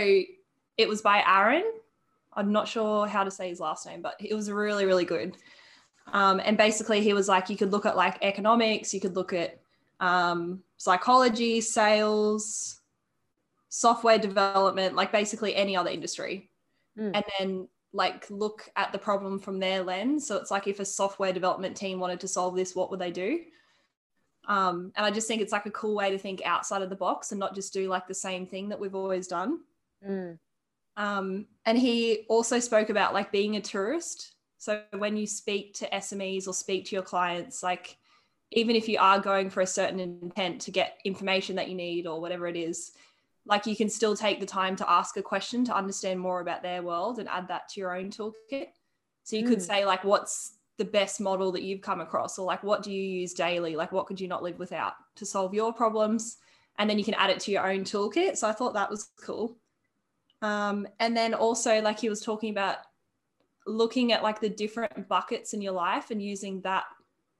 it 0.76 0.88
was 0.88 1.00
by 1.02 1.22
Aaron. 1.26 1.64
I'm 2.32 2.52
not 2.52 2.68
sure 2.68 3.06
how 3.06 3.24
to 3.24 3.30
say 3.30 3.48
his 3.48 3.60
last 3.60 3.86
name, 3.86 4.02
but 4.02 4.14
it 4.20 4.34
was 4.34 4.50
really, 4.50 4.84
really 4.84 5.06
good. 5.06 5.36
Um, 6.12 6.40
and 6.44 6.56
basically, 6.56 7.00
he 7.00 7.14
was 7.14 7.28
like, 7.28 7.48
you 7.48 7.56
could 7.56 7.72
look 7.72 7.86
at 7.86 7.96
like 7.96 8.18
economics, 8.22 8.92
you 8.92 9.00
could 9.00 9.16
look 9.16 9.32
at 9.32 9.58
um, 10.00 10.62
psychology, 10.76 11.60
sales, 11.60 12.80
software 13.76 14.18
development, 14.18 14.96
like 14.96 15.12
basically 15.12 15.54
any 15.54 15.76
other 15.76 15.90
industry. 15.90 16.48
Mm. 16.98 17.10
And 17.14 17.24
then 17.38 17.68
like 17.92 18.26
look 18.30 18.70
at 18.74 18.90
the 18.90 18.98
problem 18.98 19.38
from 19.38 19.58
their 19.58 19.82
lens. 19.82 20.26
So 20.26 20.36
it's 20.38 20.50
like 20.50 20.66
if 20.66 20.80
a 20.80 20.84
software 20.84 21.34
development 21.34 21.76
team 21.76 22.00
wanted 22.00 22.20
to 22.20 22.28
solve 22.28 22.56
this, 22.56 22.74
what 22.74 22.90
would 22.90 23.00
they 23.00 23.10
do? 23.10 23.40
Um, 24.48 24.92
and 24.96 25.04
I 25.04 25.10
just 25.10 25.28
think 25.28 25.42
it's 25.42 25.52
like 25.52 25.66
a 25.66 25.70
cool 25.72 25.94
way 25.94 26.10
to 26.10 26.16
think 26.16 26.40
outside 26.42 26.80
of 26.80 26.88
the 26.88 26.96
box 26.96 27.32
and 27.32 27.38
not 27.38 27.54
just 27.54 27.74
do 27.74 27.86
like 27.86 28.08
the 28.08 28.14
same 28.14 28.46
thing 28.46 28.70
that 28.70 28.80
we've 28.80 28.94
always 28.94 29.28
done. 29.28 29.58
Mm. 30.02 30.38
Um, 30.96 31.46
and 31.66 31.76
he 31.76 32.24
also 32.30 32.58
spoke 32.60 32.88
about 32.88 33.12
like 33.12 33.30
being 33.30 33.56
a 33.56 33.60
tourist. 33.60 34.32
So 34.56 34.84
when 34.96 35.18
you 35.18 35.26
speak 35.26 35.74
to 35.74 35.90
SMEs 35.90 36.48
or 36.48 36.54
speak 36.54 36.86
to 36.86 36.96
your 36.96 37.02
clients, 37.02 37.62
like 37.62 37.98
even 38.52 38.74
if 38.74 38.88
you 38.88 38.96
are 38.98 39.20
going 39.20 39.50
for 39.50 39.60
a 39.60 39.66
certain 39.66 40.00
intent 40.00 40.62
to 40.62 40.70
get 40.70 40.96
information 41.04 41.56
that 41.56 41.68
you 41.68 41.74
need 41.74 42.06
or 42.06 42.22
whatever 42.22 42.46
it 42.46 42.56
is, 42.56 42.92
like 43.46 43.66
you 43.66 43.76
can 43.76 43.88
still 43.88 44.16
take 44.16 44.40
the 44.40 44.46
time 44.46 44.76
to 44.76 44.90
ask 44.90 45.16
a 45.16 45.22
question 45.22 45.64
to 45.64 45.76
understand 45.76 46.18
more 46.20 46.40
about 46.40 46.62
their 46.62 46.82
world 46.82 47.18
and 47.18 47.28
add 47.28 47.48
that 47.48 47.68
to 47.70 47.80
your 47.80 47.96
own 47.96 48.10
toolkit. 48.10 48.66
So 49.22 49.36
you 49.36 49.44
mm. 49.44 49.48
could 49.48 49.62
say 49.62 49.84
like, 49.84 50.04
what's 50.04 50.58
the 50.78 50.84
best 50.84 51.20
model 51.20 51.52
that 51.52 51.62
you've 51.62 51.80
come 51.80 52.00
across, 52.00 52.38
or 52.38 52.46
like, 52.46 52.62
what 52.62 52.82
do 52.82 52.92
you 52.92 53.02
use 53.02 53.32
daily? 53.32 53.76
Like, 53.76 53.92
what 53.92 54.06
could 54.06 54.20
you 54.20 54.28
not 54.28 54.42
live 54.42 54.58
without 54.58 54.92
to 55.16 55.24
solve 55.24 55.54
your 55.54 55.72
problems? 55.72 56.36
And 56.78 56.90
then 56.90 56.98
you 56.98 57.04
can 57.04 57.14
add 57.14 57.30
it 57.30 57.40
to 57.40 57.50
your 57.50 57.66
own 57.66 57.84
toolkit. 57.84 58.36
So 58.36 58.46
I 58.48 58.52
thought 58.52 58.74
that 58.74 58.90
was 58.90 59.08
cool. 59.24 59.56
Um, 60.42 60.86
and 61.00 61.16
then 61.16 61.32
also, 61.32 61.80
like 61.80 61.98
he 61.98 62.10
was 62.10 62.20
talking 62.20 62.50
about 62.50 62.76
looking 63.66 64.12
at 64.12 64.22
like 64.22 64.40
the 64.40 64.48
different 64.50 65.08
buckets 65.08 65.54
in 65.54 65.62
your 65.62 65.72
life 65.72 66.10
and 66.10 66.22
using 66.22 66.60
that 66.60 66.84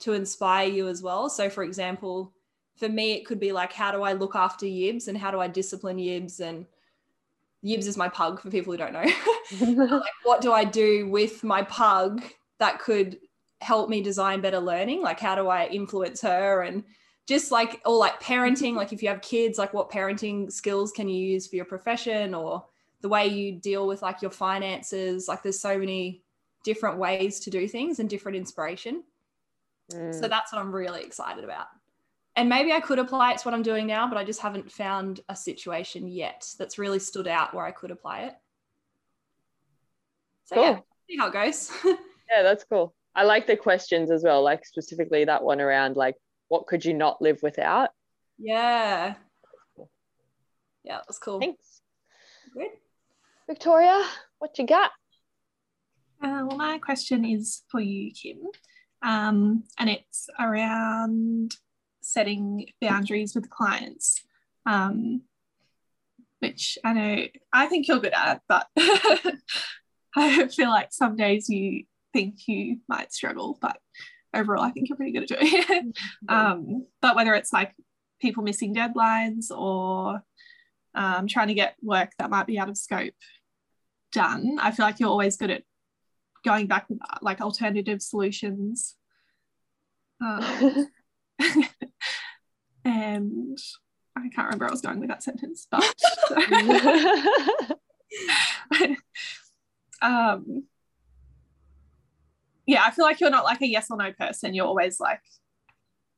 to 0.00 0.14
inspire 0.14 0.68
you 0.68 0.88
as 0.88 1.02
well. 1.02 1.28
So, 1.28 1.50
for 1.50 1.62
example, 1.62 2.32
for 2.76 2.88
me, 2.88 3.12
it 3.12 3.25
could 3.25 3.40
be 3.40 3.52
like, 3.52 3.73
how 3.73 3.92
do 3.92 4.02
I 4.02 4.12
look 4.12 4.37
after 4.37 4.66
Yibs 4.66 5.09
and 5.09 5.16
how 5.16 5.30
do 5.30 5.40
I 5.40 5.49
discipline 5.49 5.97
Yibs? 5.97 6.40
And 6.40 6.66
Yibs 7.64 7.87
is 7.87 7.97
my 7.97 8.09
pug 8.09 8.40
for 8.40 8.50
people 8.50 8.73
who 8.73 8.78
don't 8.78 8.92
know. 8.92 9.85
like, 9.85 10.11
what 10.25 10.40
do 10.40 10.52
I 10.52 10.64
do 10.64 11.09
with 11.09 11.42
my 11.42 11.62
pug 11.62 12.23
that 12.59 12.80
could 12.80 13.18
help 13.61 13.88
me 13.88 14.02
design 14.02 14.40
better 14.40 14.61
learning 14.61 15.00
like 15.00 15.18
how 15.18 15.35
do 15.35 15.49
i 15.49 15.66
influence 15.66 16.21
her 16.21 16.62
and 16.62 16.85
just 17.26 17.50
like 17.50 17.80
or 17.87 17.97
like 17.97 18.23
parenting 18.23 18.75
like 18.75 18.92
if 18.92 19.02
you 19.02 19.09
have 19.09 19.23
kids 19.23 19.59
like 19.59 19.73
what 19.73 19.90
parenting 19.90 20.52
skills 20.52 20.92
can 20.92 21.09
you 21.09 21.16
use 21.16 21.47
for 21.47 21.56
your 21.56 21.64
profession 21.64 22.35
or 22.35 22.64
the 23.00 23.09
way 23.09 23.26
you 23.26 23.52
deal 23.52 23.87
with 23.87 24.02
like 24.02 24.21
your 24.21 24.30
finances 24.30 25.26
like 25.26 25.42
there's 25.42 25.59
so 25.59 25.78
many 25.78 26.23
different 26.64 26.99
ways 26.99 27.40
to 27.40 27.50
do 27.50 27.66
things 27.66 27.99
and 27.99 28.11
different 28.11 28.37
inspiration 28.37 29.02
mm. 29.92 30.14
so 30.14 30.28
that's 30.28 30.52
what 30.52 30.61
i'm 30.61 30.75
really 30.75 31.02
excited 31.02 31.42
about 31.42 31.68
and 32.37 32.49
maybe 32.49 32.73
i 32.73 32.81
could 32.81 32.99
apply 32.99 33.33
it 33.33 33.38
to 33.38 33.45
what 33.49 33.55
i'm 33.55 33.62
doing 33.62 33.87
now 33.87 34.07
but 34.09 34.16
i 34.16 34.25
just 34.25 34.40
haven't 34.40 34.71
found 34.71 35.21
a 35.28 35.35
situation 35.37 36.07
yet 36.09 36.47
that's 36.59 36.78
really 36.78 36.99
stood 36.99 37.26
out 37.26 37.55
where 37.55 37.64
i 37.64 37.71
could 37.71 37.90
apply 37.90 38.21
it. 38.21 38.35
So 40.45 40.55
cool. 40.57 40.64
yeah 40.64 40.78
see 41.09 41.16
how 41.16 41.28
it 41.28 41.33
goes. 41.33 41.71
Yeah 42.28 42.43
that's 42.43 42.64
cool. 42.64 42.93
I 43.14 43.23
like 43.23 43.47
the 43.47 43.57
questions 43.57 44.11
as 44.11 44.25
well 44.25 44.43
like 44.43 44.66
specifically 44.66 45.25
that 45.25 45.45
one 45.45 45.61
around 45.61 45.97
like 45.97 46.16
what 46.49 46.66
could 46.66 46.85
you 46.85 46.93
not 46.93 47.23
live 47.23 47.38
without? 47.40 47.90
Yeah. 48.37 49.14
Yeah 50.83 50.99
that's 51.07 51.19
cool. 51.19 51.38
Thanks. 51.38 51.83
Good. 52.52 52.71
Victoria 53.47 54.05
what 54.40 54.59
you 54.59 54.66
got? 54.66 54.90
Uh, 56.21 56.43
well 56.49 56.57
my 56.57 56.78
question 56.78 57.25
is 57.25 57.62
for 57.71 57.81
you 57.81 58.11
kim. 58.11 58.38
Um, 59.02 59.62
and 59.78 59.88
it's 59.88 60.28
around 60.40 61.55
setting 62.06 62.66
boundaries 62.80 63.34
with 63.34 63.50
clients 63.50 64.22
um, 64.66 65.22
which 66.40 66.78
i 66.84 66.92
know 66.92 67.25
i 67.52 67.66
think 67.66 67.88
you're 67.88 68.00
good 68.00 68.14
at 68.14 68.42
but 68.48 68.68
i 70.16 70.46
feel 70.48 70.68
like 70.68 70.92
some 70.92 71.16
days 71.16 71.48
you 71.48 71.84
think 72.16 72.48
you 72.48 72.78
might 72.88 73.12
struggle, 73.12 73.58
but 73.60 73.76
overall, 74.32 74.62
I 74.62 74.70
think 74.70 74.88
you're 74.88 74.96
pretty 74.96 75.12
good 75.12 75.30
at 75.30 75.38
doing 75.38 75.52
it. 75.52 75.86
Mm-hmm. 76.28 76.34
um, 76.34 76.86
but 77.02 77.14
whether 77.14 77.34
it's 77.34 77.52
like 77.52 77.75
people 78.22 78.42
missing 78.42 78.75
deadlines 78.75 79.50
or 79.50 80.22
um, 80.94 81.26
trying 81.26 81.48
to 81.48 81.54
get 81.54 81.76
work 81.82 82.12
that 82.18 82.30
might 82.30 82.46
be 82.46 82.58
out 82.58 82.70
of 82.70 82.78
scope 82.78 83.12
done, 84.12 84.58
I 84.60 84.70
feel 84.70 84.86
like 84.86 84.98
you're 84.98 85.10
always 85.10 85.36
good 85.36 85.50
at 85.50 85.62
going 86.42 86.68
back 86.68 86.88
with 86.88 87.00
like 87.20 87.42
alternative 87.42 88.00
solutions. 88.00 88.94
Um, 90.25 90.88
and 92.87 93.59
I 94.16 94.28
can't 94.28 94.47
remember 94.47 94.64
where 94.64 94.71
I 94.71 94.73
was 94.73 94.81
going 94.81 95.00
with 95.00 95.09
that 95.09 95.23
sentence, 95.25 95.66
but 95.71 95.85
um, 100.00 100.64
yeah, 102.64 102.85
I 102.85 102.93
feel 102.93 103.05
like 103.05 103.21
you're 103.21 103.31
not 103.31 103.45
like 103.45 103.61
a 103.61 103.66
yes 103.66 103.88
or 103.90 103.97
no 103.97 104.12
person. 104.12 104.55
You're 104.55 104.66
always 104.66 105.00
like 105.00 105.21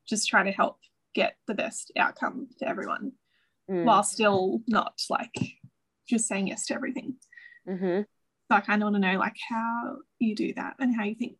just 0.07 0.29
trying 0.29 0.45
to 0.45 0.51
help 0.51 0.77
get 1.15 1.35
the 1.47 1.55
best 1.55 1.91
outcome 1.97 2.47
to 2.59 2.67
everyone 2.67 3.13
mm. 3.69 3.83
while 3.83 4.03
still 4.03 4.61
not 4.67 5.01
like 5.09 5.33
just 6.07 6.27
saying 6.27 6.47
yes 6.47 6.67
to 6.67 6.75
everything. 6.75 7.15
Mm-hmm. 7.67 8.01
So 8.01 8.55
I 8.55 8.61
kind 8.61 8.81
of 8.81 8.91
want 8.91 8.95
to 9.03 9.11
know 9.11 9.17
like 9.17 9.37
how 9.49 9.97
you 10.19 10.35
do 10.35 10.53
that 10.53 10.75
and 10.79 10.95
how 10.95 11.03
you 11.03 11.15
think 11.15 11.37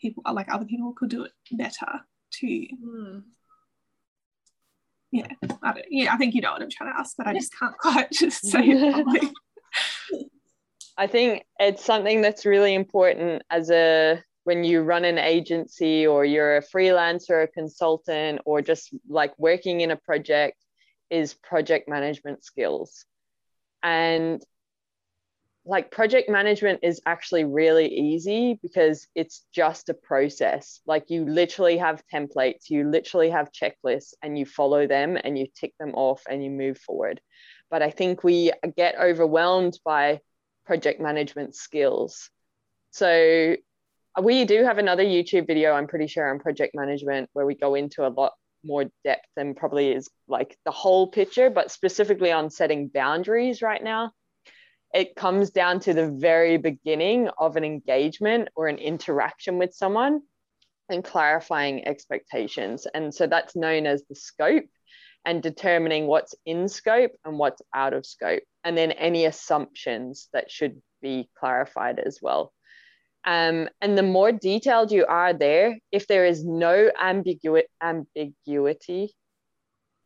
people 0.00 0.22
like 0.32 0.52
other 0.52 0.66
people 0.66 0.92
could 0.92 1.10
do 1.10 1.24
it 1.24 1.32
better 1.52 2.02
too. 2.30 2.66
Mm. 2.84 3.22
Yeah, 5.10 5.26
I 5.62 5.72
don't, 5.72 5.86
yeah, 5.90 6.12
I 6.12 6.16
think 6.16 6.34
you 6.34 6.40
know 6.40 6.52
what 6.52 6.62
I'm 6.62 6.70
trying 6.70 6.92
to 6.92 6.98
ask, 6.98 7.16
but 7.16 7.26
I 7.26 7.32
just 7.32 7.52
can't 7.58 7.76
quite 7.78 8.10
just 8.10 8.44
say 8.50 8.60
it 8.64 9.32
I 10.96 11.06
think 11.06 11.44
it's 11.60 11.84
something 11.84 12.20
that's 12.20 12.44
really 12.44 12.74
important 12.74 13.42
as 13.50 13.70
a 13.70 14.22
when 14.44 14.64
you 14.64 14.80
run 14.80 15.04
an 15.04 15.18
agency 15.18 16.06
or 16.06 16.24
you're 16.24 16.56
a 16.56 16.62
freelancer, 16.62 17.44
a 17.44 17.46
consultant, 17.46 18.40
or 18.44 18.62
just 18.62 18.94
like 19.08 19.38
working 19.38 19.82
in 19.82 19.90
a 19.90 19.96
project 19.96 20.56
is 21.10 21.34
project 21.34 21.88
management 21.88 22.44
skills. 22.44 23.04
And 23.82 24.42
like 25.68 25.90
project 25.90 26.30
management 26.30 26.80
is 26.82 26.98
actually 27.04 27.44
really 27.44 27.88
easy 27.88 28.58
because 28.62 29.06
it's 29.14 29.44
just 29.54 29.90
a 29.90 29.94
process. 29.94 30.80
Like 30.86 31.10
you 31.10 31.26
literally 31.26 31.76
have 31.76 32.02
templates, 32.12 32.70
you 32.70 32.88
literally 32.88 33.28
have 33.28 33.52
checklists, 33.52 34.14
and 34.22 34.38
you 34.38 34.46
follow 34.46 34.86
them 34.86 35.18
and 35.22 35.38
you 35.38 35.46
tick 35.54 35.74
them 35.78 35.92
off 35.94 36.22
and 36.28 36.42
you 36.42 36.50
move 36.50 36.78
forward. 36.78 37.20
But 37.70 37.82
I 37.82 37.90
think 37.90 38.24
we 38.24 38.50
get 38.78 38.98
overwhelmed 38.98 39.78
by 39.84 40.20
project 40.64 41.02
management 41.02 41.54
skills. 41.54 42.30
So 42.90 43.56
we 44.22 44.46
do 44.46 44.64
have 44.64 44.78
another 44.78 45.04
YouTube 45.04 45.46
video, 45.46 45.74
I'm 45.74 45.86
pretty 45.86 46.06
sure, 46.06 46.30
on 46.30 46.38
project 46.38 46.74
management 46.74 47.28
where 47.34 47.44
we 47.44 47.54
go 47.54 47.74
into 47.74 48.06
a 48.06 48.08
lot 48.08 48.32
more 48.64 48.86
depth 49.04 49.28
and 49.36 49.54
probably 49.54 49.92
is 49.92 50.08
like 50.28 50.56
the 50.64 50.70
whole 50.70 51.08
picture, 51.08 51.50
but 51.50 51.70
specifically 51.70 52.32
on 52.32 52.48
setting 52.48 52.88
boundaries 52.88 53.60
right 53.60 53.84
now. 53.84 54.12
It 54.94 55.16
comes 55.16 55.50
down 55.50 55.80
to 55.80 55.94
the 55.94 56.10
very 56.10 56.56
beginning 56.56 57.28
of 57.38 57.56
an 57.56 57.64
engagement 57.64 58.48
or 58.56 58.68
an 58.68 58.78
interaction 58.78 59.58
with 59.58 59.74
someone 59.74 60.22
and 60.88 61.04
clarifying 61.04 61.86
expectations. 61.86 62.86
And 62.94 63.14
so 63.14 63.26
that's 63.26 63.54
known 63.54 63.86
as 63.86 64.04
the 64.08 64.14
scope 64.14 64.64
and 65.24 65.42
determining 65.42 66.06
what's 66.06 66.34
in 66.46 66.68
scope 66.68 67.12
and 67.24 67.38
what's 67.38 67.60
out 67.74 67.92
of 67.92 68.06
scope, 68.06 68.42
and 68.64 68.78
then 68.78 68.92
any 68.92 69.26
assumptions 69.26 70.28
that 70.32 70.50
should 70.50 70.80
be 71.02 71.28
clarified 71.38 71.98
as 71.98 72.20
well. 72.22 72.52
Um, 73.24 73.68
and 73.82 73.98
the 73.98 74.02
more 74.02 74.32
detailed 74.32 74.90
you 74.90 75.04
are 75.04 75.34
there, 75.34 75.78
if 75.92 76.06
there 76.06 76.24
is 76.24 76.44
no 76.44 76.90
ambigu- 76.98 77.64
ambiguity, 77.82 79.12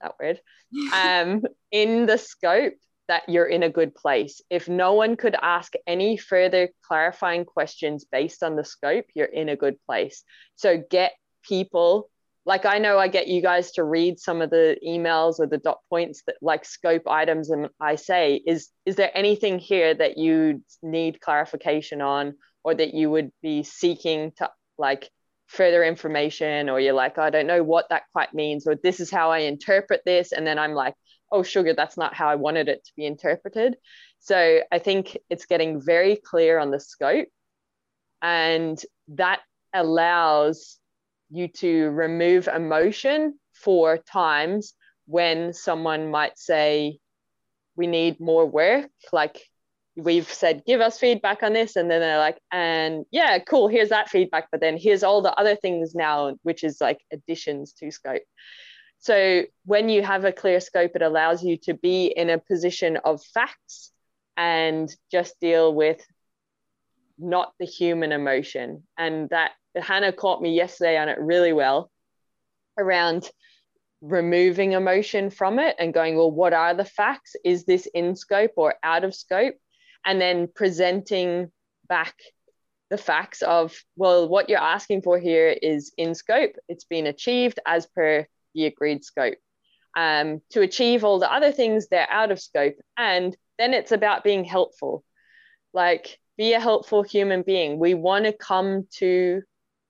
that 0.00 0.14
word, 0.18 0.40
um, 0.92 1.42
in 1.70 2.06
the 2.06 2.18
scope, 2.18 2.74
that 3.08 3.28
you're 3.28 3.46
in 3.46 3.62
a 3.62 3.70
good 3.70 3.94
place. 3.94 4.40
If 4.50 4.68
no 4.68 4.94
one 4.94 5.16
could 5.16 5.36
ask 5.40 5.72
any 5.86 6.16
further 6.16 6.70
clarifying 6.82 7.44
questions 7.44 8.04
based 8.10 8.42
on 8.42 8.56
the 8.56 8.64
scope, 8.64 9.06
you're 9.14 9.26
in 9.26 9.48
a 9.48 9.56
good 9.56 9.76
place. 9.86 10.22
So 10.56 10.82
get 10.90 11.12
people, 11.42 12.08
like 12.44 12.64
I 12.64 12.78
know 12.78 12.98
I 12.98 13.08
get 13.08 13.28
you 13.28 13.42
guys 13.42 13.72
to 13.72 13.84
read 13.84 14.18
some 14.18 14.40
of 14.40 14.50
the 14.50 14.76
emails 14.86 15.40
or 15.40 15.46
the 15.46 15.58
dot 15.58 15.80
points 15.90 16.22
that 16.26 16.36
like 16.40 16.64
scope 16.64 17.06
items, 17.08 17.50
and 17.50 17.68
I 17.80 17.96
say, 17.96 18.40
is 18.46 18.70
is 18.86 18.96
there 18.96 19.10
anything 19.14 19.58
here 19.58 19.94
that 19.94 20.16
you 20.18 20.62
need 20.82 21.20
clarification 21.20 22.00
on? 22.00 22.34
or 22.64 22.74
that 22.74 22.94
you 22.94 23.10
would 23.10 23.30
be 23.42 23.62
seeking 23.62 24.32
to 24.38 24.50
like 24.78 25.08
further 25.46 25.84
information 25.84 26.70
or 26.70 26.80
you're 26.80 26.94
like 26.94 27.14
oh, 27.18 27.22
i 27.22 27.30
don't 27.30 27.46
know 27.46 27.62
what 27.62 27.88
that 27.90 28.04
quite 28.12 28.32
means 28.32 28.66
or 28.66 28.74
this 28.82 29.00
is 29.00 29.10
how 29.10 29.30
i 29.30 29.38
interpret 29.38 30.00
this 30.06 30.32
and 30.32 30.46
then 30.46 30.58
i'm 30.58 30.72
like 30.72 30.94
oh 31.32 31.42
sugar 31.42 31.74
that's 31.74 31.96
not 31.96 32.14
how 32.14 32.28
i 32.28 32.34
wanted 32.36 32.68
it 32.68 32.84
to 32.84 32.92
be 32.96 33.06
interpreted. 33.06 33.76
So 34.20 34.60
i 34.70 34.78
think 34.78 35.18
it's 35.30 35.46
getting 35.46 35.80
very 35.80 36.16
clear 36.16 36.58
on 36.58 36.70
the 36.70 36.78
scope 36.78 37.28
and 38.20 38.80
that 39.08 39.40
allows 39.74 40.78
you 41.30 41.48
to 41.48 41.90
remove 41.90 42.46
emotion 42.46 43.38
for 43.52 43.98
times 43.98 44.74
when 45.06 45.52
someone 45.52 46.10
might 46.10 46.38
say 46.38 46.98
we 47.74 47.86
need 47.86 48.20
more 48.20 48.46
work 48.46 48.90
like 49.12 49.40
we've 49.96 50.32
said 50.32 50.62
give 50.66 50.80
us 50.80 50.98
feedback 50.98 51.42
on 51.42 51.52
this 51.52 51.76
and 51.76 51.90
then 51.90 52.00
they're 52.00 52.18
like 52.18 52.38
and 52.50 53.04
yeah 53.10 53.38
cool 53.38 53.68
here's 53.68 53.90
that 53.90 54.08
feedback 54.08 54.46
but 54.50 54.60
then 54.60 54.76
here's 54.78 55.02
all 55.02 55.20
the 55.20 55.34
other 55.34 55.56
things 55.56 55.94
now 55.94 56.34
which 56.42 56.64
is 56.64 56.80
like 56.80 57.00
additions 57.12 57.72
to 57.72 57.90
scope 57.90 58.22
so 59.02 59.42
when 59.66 59.90
you 59.90 60.02
have 60.02 60.24
a 60.24 60.32
clear 60.32 60.60
scope 60.60 60.92
it 60.94 61.02
allows 61.02 61.44
you 61.44 61.58
to 61.58 61.74
be 61.74 62.06
in 62.06 62.30
a 62.30 62.38
position 62.38 62.96
of 63.04 63.22
facts 63.34 63.92
and 64.36 64.94
just 65.10 65.38
deal 65.40 65.74
with 65.74 66.04
not 67.18 67.52
the 67.58 67.66
human 67.66 68.12
emotion. 68.12 68.82
And 68.98 69.28
that 69.30 69.52
Hannah 69.76 70.12
caught 70.12 70.42
me 70.42 70.54
yesterday 70.54 70.98
on 70.98 71.08
it 71.08 71.18
really 71.20 71.52
well 71.52 71.90
around 72.78 73.30
removing 74.00 74.72
emotion 74.72 75.30
from 75.30 75.58
it 75.58 75.76
and 75.78 75.94
going, 75.94 76.16
well, 76.16 76.30
what 76.30 76.52
are 76.52 76.74
the 76.74 76.84
facts? 76.84 77.36
Is 77.44 77.64
this 77.64 77.86
in 77.94 78.16
scope 78.16 78.52
or 78.56 78.74
out 78.82 79.04
of 79.04 79.14
scope? 79.14 79.54
And 80.04 80.20
then 80.20 80.48
presenting 80.52 81.50
back 81.88 82.14
the 82.90 82.98
facts 82.98 83.42
of, 83.42 83.74
well, 83.96 84.28
what 84.28 84.48
you're 84.48 84.58
asking 84.58 85.02
for 85.02 85.18
here 85.18 85.48
is 85.48 85.92
in 85.96 86.14
scope. 86.14 86.56
It's 86.68 86.84
been 86.84 87.06
achieved 87.06 87.60
as 87.64 87.86
per 87.86 88.26
the 88.54 88.66
agreed 88.66 89.04
scope. 89.04 89.38
Um, 89.96 90.40
to 90.50 90.62
achieve 90.62 91.04
all 91.04 91.18
the 91.18 91.32
other 91.32 91.52
things, 91.52 91.88
they're 91.88 92.10
out 92.10 92.30
of 92.30 92.40
scope. 92.40 92.76
And 92.96 93.36
then 93.58 93.74
it's 93.74 93.92
about 93.92 94.24
being 94.24 94.44
helpful. 94.44 95.04
Like, 95.74 96.18
be 96.38 96.54
a 96.54 96.60
helpful 96.60 97.02
human 97.02 97.42
being. 97.42 97.78
We 97.78 97.94
want 97.94 98.24
to 98.24 98.32
come 98.32 98.86
to 98.98 99.42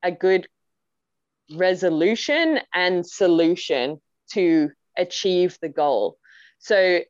a 0.02 0.10
good 0.10 0.48
resolution 1.54 2.60
and 2.74 3.06
solution 3.06 4.00
to 4.32 4.70
achieve 4.96 5.58
the 5.60 5.68
goal. 5.68 6.16
So 6.58 7.00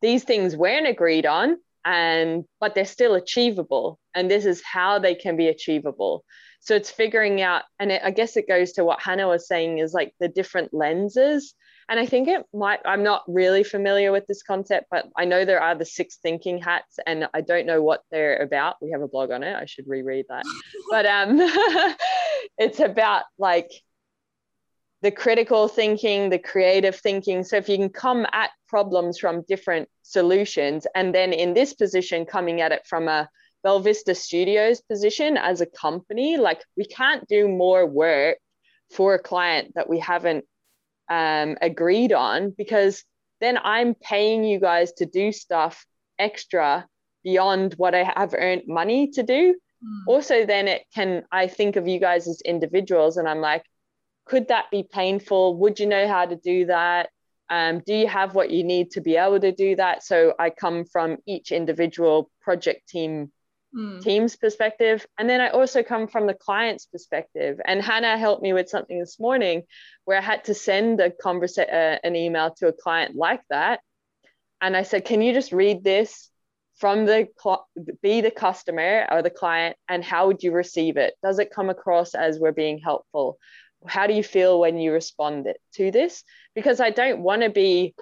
these 0.00 0.24
things 0.24 0.56
weren't 0.56 0.86
agreed 0.86 1.26
on, 1.26 1.56
and 1.86 2.44
but 2.60 2.74
they're 2.74 2.84
still 2.84 3.14
achievable 3.14 3.98
and 4.14 4.30
this 4.30 4.44
is 4.44 4.62
how 4.62 4.98
they 4.98 5.14
can 5.14 5.36
be 5.36 5.46
achievable 5.46 6.24
so 6.60 6.74
it's 6.74 6.90
figuring 6.90 7.40
out 7.40 7.62
and 7.78 7.92
it, 7.92 8.02
i 8.04 8.10
guess 8.10 8.36
it 8.36 8.48
goes 8.48 8.72
to 8.72 8.84
what 8.84 9.00
hannah 9.00 9.28
was 9.28 9.46
saying 9.46 9.78
is 9.78 9.92
like 9.92 10.12
the 10.20 10.28
different 10.28 10.72
lenses. 10.72 11.54
And 11.88 12.00
i 12.00 12.06
think 12.06 12.26
it 12.26 12.44
might 12.52 12.80
i'm 12.84 13.04
not 13.04 13.22
really 13.28 13.62
familiar 13.62 14.10
with 14.10 14.26
this 14.26 14.42
concept 14.42 14.86
but 14.90 15.06
i 15.16 15.24
know 15.24 15.44
there 15.44 15.62
are 15.62 15.76
the 15.76 15.84
six 15.84 16.16
thinking 16.16 16.58
hats 16.58 16.98
and 17.06 17.28
i 17.32 17.40
don't 17.40 17.66
know 17.66 17.82
what 17.82 18.02
they're 18.10 18.38
about. 18.38 18.76
We 18.82 18.90
have 18.90 19.02
a 19.02 19.08
blog 19.08 19.30
on 19.30 19.42
it. 19.42 19.54
I 19.54 19.66
should 19.66 19.86
reread 19.86 20.26
that. 20.28 20.44
But 20.90 21.06
um 21.06 21.38
it's 22.58 22.80
about 22.80 23.24
like 23.38 23.70
the 25.02 25.10
critical 25.10 25.68
thinking, 25.68 26.30
the 26.30 26.38
creative 26.38 26.96
thinking. 26.96 27.44
So 27.44 27.56
if 27.56 27.68
you 27.68 27.76
can 27.76 27.90
come 27.90 28.26
at 28.32 28.50
problems 28.66 29.18
from 29.18 29.44
different 29.46 29.88
solutions, 30.02 30.86
and 30.94 31.14
then 31.14 31.32
in 31.32 31.54
this 31.54 31.74
position, 31.74 32.24
coming 32.24 32.60
at 32.60 32.72
it 32.72 32.86
from 32.86 33.08
a 33.08 33.28
Belvista 33.66 34.16
Studios 34.16 34.80
position 34.80 35.36
as 35.36 35.60
a 35.60 35.66
company, 35.66 36.36
like 36.36 36.62
we 36.76 36.84
can't 36.84 37.26
do 37.26 37.48
more 37.48 37.84
work 37.84 38.38
for 38.92 39.14
a 39.14 39.18
client 39.18 39.72
that 39.74 39.88
we 39.88 39.98
haven't 39.98 40.44
um, 41.10 41.56
agreed 41.60 42.12
on 42.12 42.50
because 42.50 43.02
then 43.40 43.58
I'm 43.62 43.94
paying 43.94 44.44
you 44.44 44.60
guys 44.60 44.92
to 44.98 45.06
do 45.06 45.32
stuff 45.32 45.84
extra 46.18 46.86
beyond 47.24 47.74
what 47.74 47.94
I 47.94 48.04
have 48.16 48.34
earned 48.38 48.62
money 48.68 49.10
to 49.14 49.22
do. 49.24 49.56
Mm. 49.84 50.06
Also, 50.06 50.46
then 50.46 50.68
it 50.68 50.84
can, 50.94 51.24
I 51.32 51.48
think 51.48 51.74
of 51.74 51.88
you 51.88 51.98
guys 51.98 52.28
as 52.28 52.40
individuals, 52.42 53.16
and 53.16 53.28
I'm 53.28 53.40
like, 53.40 53.64
could 54.26 54.48
that 54.48 54.66
be 54.70 54.84
painful? 54.84 55.56
Would 55.58 55.80
you 55.80 55.86
know 55.86 56.06
how 56.06 56.24
to 56.24 56.36
do 56.36 56.66
that? 56.66 57.10
Um, 57.50 57.82
do 57.84 57.94
you 57.94 58.08
have 58.08 58.34
what 58.34 58.50
you 58.50 58.64
need 58.64 58.92
to 58.92 59.00
be 59.00 59.16
able 59.16 59.40
to 59.40 59.52
do 59.52 59.76
that? 59.76 60.04
So 60.04 60.34
I 60.38 60.50
come 60.50 60.84
from 60.84 61.18
each 61.26 61.52
individual 61.52 62.30
project 62.40 62.88
team 62.88 63.32
mm. 63.76 64.02
team's 64.02 64.36
perspective, 64.36 65.06
and 65.18 65.28
then 65.28 65.40
I 65.40 65.48
also 65.48 65.82
come 65.82 66.08
from 66.08 66.26
the 66.26 66.34
client's 66.34 66.86
perspective. 66.86 67.60
And 67.64 67.82
Hannah 67.82 68.18
helped 68.18 68.42
me 68.42 68.52
with 68.52 68.68
something 68.68 68.98
this 68.98 69.20
morning 69.20 69.62
where 70.04 70.18
I 70.18 70.22
had 70.22 70.44
to 70.44 70.54
send 70.54 71.00
a 71.00 71.10
conversa- 71.10 71.72
uh, 71.72 71.98
an 72.02 72.16
email 72.16 72.54
to 72.58 72.68
a 72.68 72.72
client 72.72 73.16
like 73.16 73.42
that, 73.50 73.80
and 74.60 74.76
I 74.76 74.82
said, 74.82 75.04
"Can 75.04 75.22
you 75.22 75.32
just 75.32 75.52
read 75.52 75.84
this 75.84 76.30
from 76.76 77.06
the 77.06 77.28
cl- 77.42 77.68
be 78.02 78.20
the 78.20 78.30
customer 78.30 79.06
or 79.10 79.22
the 79.22 79.30
client, 79.30 79.76
and 79.88 80.04
how 80.04 80.26
would 80.28 80.42
you 80.42 80.52
receive 80.52 80.96
it? 80.96 81.14
Does 81.22 81.38
it 81.38 81.50
come 81.50 81.70
across 81.70 82.14
as 82.14 82.38
we're 82.38 82.52
being 82.52 82.78
helpful?" 82.78 83.38
how 83.86 84.06
do 84.06 84.14
you 84.14 84.22
feel 84.22 84.58
when 84.58 84.78
you 84.78 84.92
respond 84.92 85.46
to 85.74 85.90
this 85.90 86.24
because 86.54 86.80
i 86.80 86.90
don't 86.90 87.20
want 87.20 87.42
to 87.42 87.50
be 87.50 87.94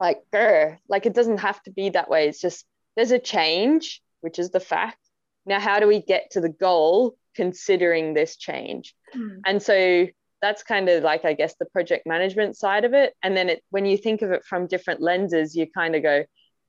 like 0.00 0.20
Grr. 0.32 0.78
like 0.88 1.06
it 1.06 1.14
doesn't 1.14 1.38
have 1.38 1.60
to 1.64 1.70
be 1.70 1.90
that 1.90 2.10
way 2.10 2.28
it's 2.28 2.40
just 2.40 2.64
there's 2.96 3.10
a 3.10 3.18
change 3.18 4.00
which 4.20 4.38
is 4.38 4.50
the 4.50 4.60
fact 4.60 4.98
now 5.46 5.60
how 5.60 5.80
do 5.80 5.86
we 5.86 6.00
get 6.00 6.30
to 6.30 6.40
the 6.40 6.48
goal 6.48 7.16
considering 7.34 8.14
this 8.14 8.36
change 8.36 8.94
mm. 9.14 9.38
and 9.46 9.62
so 9.62 10.06
that's 10.40 10.62
kind 10.62 10.88
of 10.88 11.02
like 11.02 11.24
i 11.24 11.32
guess 11.32 11.54
the 11.58 11.66
project 11.66 12.06
management 12.06 12.56
side 12.56 12.84
of 12.84 12.94
it 12.94 13.14
and 13.22 13.36
then 13.36 13.48
it 13.48 13.62
when 13.70 13.86
you 13.86 13.96
think 13.96 14.22
of 14.22 14.30
it 14.30 14.44
from 14.44 14.66
different 14.66 15.00
lenses 15.00 15.54
you 15.54 15.66
kind 15.72 15.94
of 15.94 16.02
go 16.02 16.24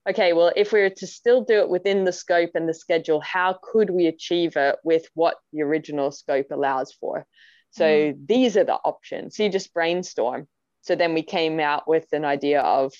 okay 0.09 0.33
well 0.33 0.51
if 0.55 0.71
we 0.71 0.81
were 0.81 0.89
to 0.89 1.07
still 1.07 1.43
do 1.43 1.59
it 1.59 1.69
within 1.69 2.05
the 2.05 2.11
scope 2.11 2.51
and 2.55 2.67
the 2.67 2.73
schedule 2.73 3.21
how 3.21 3.57
could 3.61 3.89
we 3.89 4.07
achieve 4.07 4.55
it 4.55 4.77
with 4.83 5.05
what 5.13 5.35
the 5.51 5.61
original 5.61 6.11
scope 6.11 6.47
allows 6.51 6.93
for 6.93 7.25
so 7.71 7.85
mm. 7.85 8.27
these 8.27 8.57
are 8.57 8.63
the 8.63 8.75
options. 8.75 9.35
So 9.35 9.43
you 9.43 9.49
just 9.49 9.73
brainstorm. 9.73 10.47
So 10.81 10.95
then 10.95 11.13
we 11.13 11.23
came 11.23 11.59
out 11.59 11.87
with 11.87 12.07
an 12.13 12.25
idea 12.25 12.61
of 12.61 12.93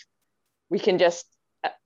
we 0.70 0.80
can 0.80 0.98
just 0.98 1.26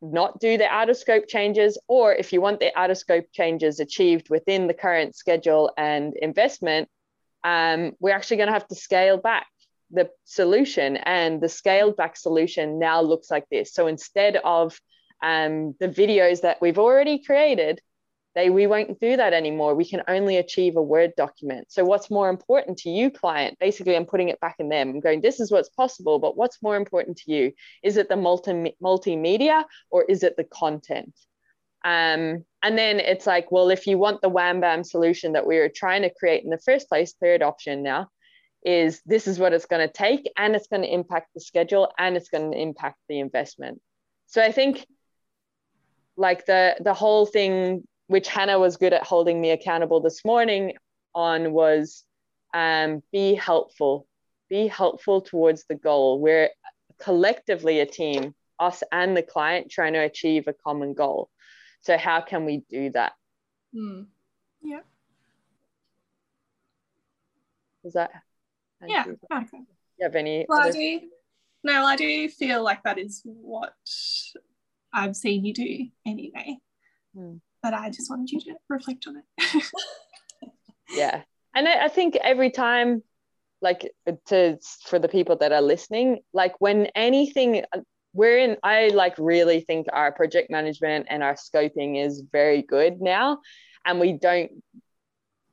not 0.01 0.39
do 0.39 0.57
the 0.57 0.67
out 0.67 0.89
of 0.89 0.97
scope 0.97 1.27
changes, 1.27 1.79
or 1.87 2.13
if 2.13 2.33
you 2.33 2.41
want 2.41 2.59
the 2.59 2.77
out 2.77 2.91
of 2.91 2.97
scope 2.97 3.25
changes 3.31 3.79
achieved 3.79 4.29
within 4.29 4.67
the 4.67 4.73
current 4.73 5.15
schedule 5.15 5.71
and 5.77 6.15
investment, 6.17 6.89
um, 7.43 7.93
we're 7.99 8.15
actually 8.15 8.37
going 8.37 8.47
to 8.47 8.53
have 8.53 8.67
to 8.67 8.75
scale 8.75 9.17
back 9.17 9.47
the 9.91 10.09
solution. 10.25 10.97
And 10.97 11.41
the 11.41 11.49
scaled 11.49 11.95
back 11.95 12.17
solution 12.17 12.79
now 12.79 13.01
looks 13.01 13.29
like 13.31 13.45
this. 13.49 13.73
So 13.73 13.87
instead 13.87 14.37
of 14.37 14.79
um, 15.21 15.75
the 15.79 15.87
videos 15.87 16.41
that 16.41 16.61
we've 16.61 16.79
already 16.79 17.19
created, 17.23 17.81
they 18.35 18.49
we 18.49 18.67
won't 18.67 18.99
do 18.99 19.15
that 19.17 19.33
anymore. 19.33 19.75
We 19.75 19.85
can 19.85 20.01
only 20.07 20.37
achieve 20.37 20.75
a 20.75 20.81
word 20.81 21.13
document. 21.15 21.71
So 21.71 21.85
what's 21.85 22.09
more 22.09 22.29
important 22.29 22.77
to 22.79 22.89
you 22.89 23.11
client? 23.11 23.57
Basically 23.59 23.95
i'm 23.95 24.05
putting 24.05 24.29
it 24.29 24.39
back 24.39 24.55
in 24.59 24.69
them. 24.69 24.89
I'm 24.89 24.99
going 24.99 25.21
this 25.21 25.39
is 25.39 25.51
what's 25.51 25.69
possible 25.69 26.19
but 26.19 26.35
what's 26.35 26.61
more 26.61 26.75
important 26.75 27.17
to 27.17 27.31
you? 27.31 27.53
Is 27.83 27.97
it 27.97 28.09
the 28.09 28.15
multi 28.15 28.75
multimedia 28.81 29.65
or 29.91 30.03
is 30.03 30.23
it 30.23 30.35
the 30.35 30.43
content? 30.45 31.13
Um, 31.85 32.45
and 32.63 32.77
then 32.77 32.99
it's 32.99 33.27
like 33.27 33.51
well 33.51 33.69
if 33.69 33.85
you 33.85 33.97
want 33.97 34.21
the 34.21 34.29
wham 34.29 34.61
bam 34.61 34.83
solution 34.83 35.33
that 35.33 35.45
we 35.45 35.57
were 35.57 35.71
trying 35.73 36.01
to 36.03 36.09
create 36.09 36.43
in 36.43 36.49
the 36.49 36.57
first 36.57 36.89
place 36.89 37.13
third 37.13 37.43
option 37.43 37.83
now 37.83 38.07
is 38.65 39.01
this 39.05 39.27
is 39.27 39.37
what 39.37 39.51
it's 39.53 39.65
going 39.65 39.85
to 39.85 39.93
take 39.93 40.31
and 40.37 40.55
it's 40.55 40.67
going 40.67 40.81
to 40.81 40.93
impact 40.93 41.27
the 41.33 41.41
schedule 41.41 41.91
and 41.99 42.15
it's 42.15 42.29
going 42.29 42.49
to 42.51 42.57
impact 42.57 42.97
the 43.09 43.19
investment. 43.19 43.79
So 44.25 44.41
i 44.41 44.51
think 44.51 44.87
like 46.15 46.45
the 46.45 46.75
the 46.79 46.93
whole 46.93 47.25
thing 47.25 47.83
which 48.07 48.27
Hannah 48.27 48.59
was 48.59 48.77
good 48.77 48.93
at 48.93 49.03
holding 49.03 49.39
me 49.39 49.51
accountable 49.51 50.01
this 50.01 50.25
morning 50.25 50.73
on 51.15 51.53
was 51.53 52.03
um, 52.53 53.01
be 53.11 53.33
helpful, 53.33 54.07
be 54.49 54.67
helpful 54.67 55.21
towards 55.21 55.65
the 55.65 55.75
goal. 55.75 56.19
We're 56.19 56.49
collectively 56.99 57.79
a 57.79 57.85
team, 57.85 58.35
us 58.59 58.83
and 58.91 59.15
the 59.15 59.23
client, 59.23 59.71
trying 59.71 59.93
to 59.93 59.99
achieve 59.99 60.47
a 60.47 60.53
common 60.53 60.93
goal. 60.93 61.29
So, 61.81 61.97
how 61.97 62.21
can 62.21 62.45
we 62.45 62.63
do 62.69 62.91
that? 62.91 63.13
Mm. 63.75 64.07
Yeah. 64.61 64.79
Is 67.83 67.93
that? 67.93 68.11
Yeah. 68.85 69.05
Okay. 69.31 69.57
You 69.97 70.03
have 70.03 70.15
any? 70.15 70.45
Well, 70.47 70.61
I 70.61 70.71
do. 70.71 71.01
No, 71.63 71.85
I 71.85 71.95
do 71.95 72.29
feel 72.29 72.61
like 72.63 72.83
that 72.83 72.97
is 72.97 73.21
what 73.23 73.73
I've 74.93 75.15
seen 75.15 75.45
you 75.45 75.53
do 75.53 75.87
anyway. 76.05 76.57
Mm 77.17 77.39
but 77.63 77.73
I 77.73 77.89
just 77.89 78.09
wanted 78.09 78.29
you 78.29 78.41
to 78.41 78.55
reflect 78.69 79.07
on 79.07 79.15
it. 79.17 79.63
yeah. 80.91 81.21
And 81.55 81.67
I, 81.67 81.85
I 81.85 81.87
think 81.87 82.17
every 82.17 82.51
time, 82.51 83.01
like 83.61 83.89
to 84.27 84.59
for 84.85 84.99
the 84.99 85.07
people 85.07 85.37
that 85.37 85.53
are 85.53 85.61
listening, 85.61 86.19
like 86.33 86.53
when 86.59 86.87
anything 86.95 87.63
we're 88.13 88.37
in, 88.37 88.57
I 88.61 88.89
like 88.89 89.15
really 89.17 89.61
think 89.61 89.87
our 89.93 90.11
project 90.11 90.51
management 90.51 91.07
and 91.09 91.23
our 91.23 91.35
scoping 91.35 92.03
is 92.03 92.21
very 92.31 92.61
good 92.61 93.01
now. 93.01 93.39
And 93.85 94.01
we 94.01 94.13
don't 94.13 94.51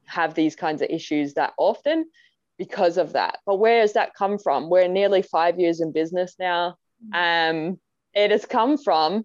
have 0.07 0.35
these 0.35 0.57
kinds 0.57 0.83
of 0.83 0.91
issues 0.91 1.35
that 1.35 1.53
often 1.57 2.07
because 2.59 2.99
of 2.99 3.13
that. 3.13 3.39
But 3.47 3.61
where 3.61 3.81
has 3.81 3.93
that 3.93 4.15
come 4.15 4.39
from? 4.39 4.69
We're 4.69 4.89
nearly 4.89 5.23
five 5.23 5.61
years 5.61 5.81
in 5.81 5.93
business 5.93 6.35
now. 6.39 6.77
Mm. 7.15 7.51
Um, 7.51 7.81
it 8.13 8.33
has 8.33 8.45
come 8.45 8.77
from 8.77 9.25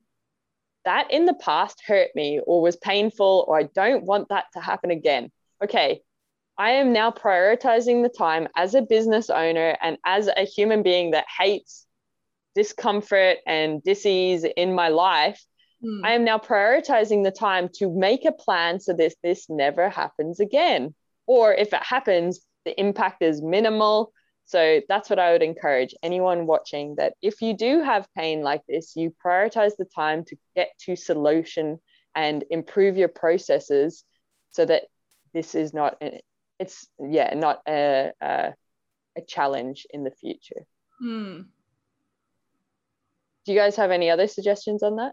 that 0.86 1.12
in 1.12 1.26
the 1.26 1.34
past 1.34 1.82
hurt 1.86 2.10
me 2.16 2.40
or 2.46 2.62
was 2.62 2.76
painful 2.78 3.46
or 3.48 3.60
I 3.60 3.64
don't 3.64 4.06
want 4.06 4.30
that 4.30 4.46
to 4.54 4.62
happen 4.62 4.92
again. 4.92 5.32
Okay, 5.64 6.02
I 6.58 6.72
am 6.72 6.94
now 6.94 7.12
prioritizing 7.12 8.04
the 8.04 8.10
time 8.10 8.48
as 8.56 8.76
a 8.76 8.82
business 8.82 9.30
owner 9.30 9.78
and 9.82 9.98
as 10.06 10.28
a 10.28 10.46
human 10.46 10.84
being 10.84 11.12
that 11.12 11.26
hates 11.38 11.86
discomfort 12.56 13.38
and 13.46 13.84
disease 13.84 14.46
in 14.56 14.74
my 14.74 14.88
life. 14.88 15.44
Mm. 15.84 16.02
I 16.04 16.14
am 16.14 16.24
now 16.24 16.38
prioritizing 16.38 17.24
the 17.24 17.32
time 17.32 17.70
to 17.76 17.90
make 17.90 18.24
a 18.24 18.32
plan 18.32 18.80
so 18.80 18.94
this 18.94 19.16
this 19.22 19.50
never 19.50 19.90
happens 19.90 20.40
again. 20.40 20.96
Or 21.28 21.54
if 21.54 21.74
it 21.74 21.84
happens, 21.84 22.40
the 22.64 22.80
impact 22.80 23.22
is 23.22 23.42
minimal 23.42 24.14
so 24.46 24.82
that's 24.88 25.10
what 25.10 25.20
I 25.20 25.32
would 25.32 25.42
encourage 25.42 25.96
anyone 26.04 26.46
watching 26.46 26.96
that 26.96 27.14
if 27.22 27.42
you 27.42 27.56
do 27.56 27.82
have 27.82 28.08
pain 28.16 28.42
like 28.42 28.62
this, 28.68 28.96
you 28.96 29.14
prioritize 29.24 29.76
the 29.78 29.86
time 29.86 30.24
to 30.26 30.36
get 30.56 30.70
to 30.82 30.96
solution 30.96 31.80
and 32.14 32.44
improve 32.50 32.96
your 32.96 33.08
processes 33.08 34.04
so 34.52 34.66
that 34.66 34.84
this 35.34 35.56
is 35.56 35.74
not 35.74 35.98
a, 36.02 36.22
it's 36.60 36.88
yeah 37.00 37.34
not 37.34 37.62
a, 37.68 38.12
a, 38.22 38.54
a 39.18 39.22
challenge 39.28 39.86
in 39.90 40.04
the 40.04 40.12
future 40.12 40.66
Hmm. 41.00 41.42
do 43.46 43.52
you 43.52 43.60
guys 43.60 43.76
have 43.76 43.92
any 43.92 44.10
other 44.10 44.28
suggestions 44.28 44.82
on 44.82 44.96
that 44.96 45.12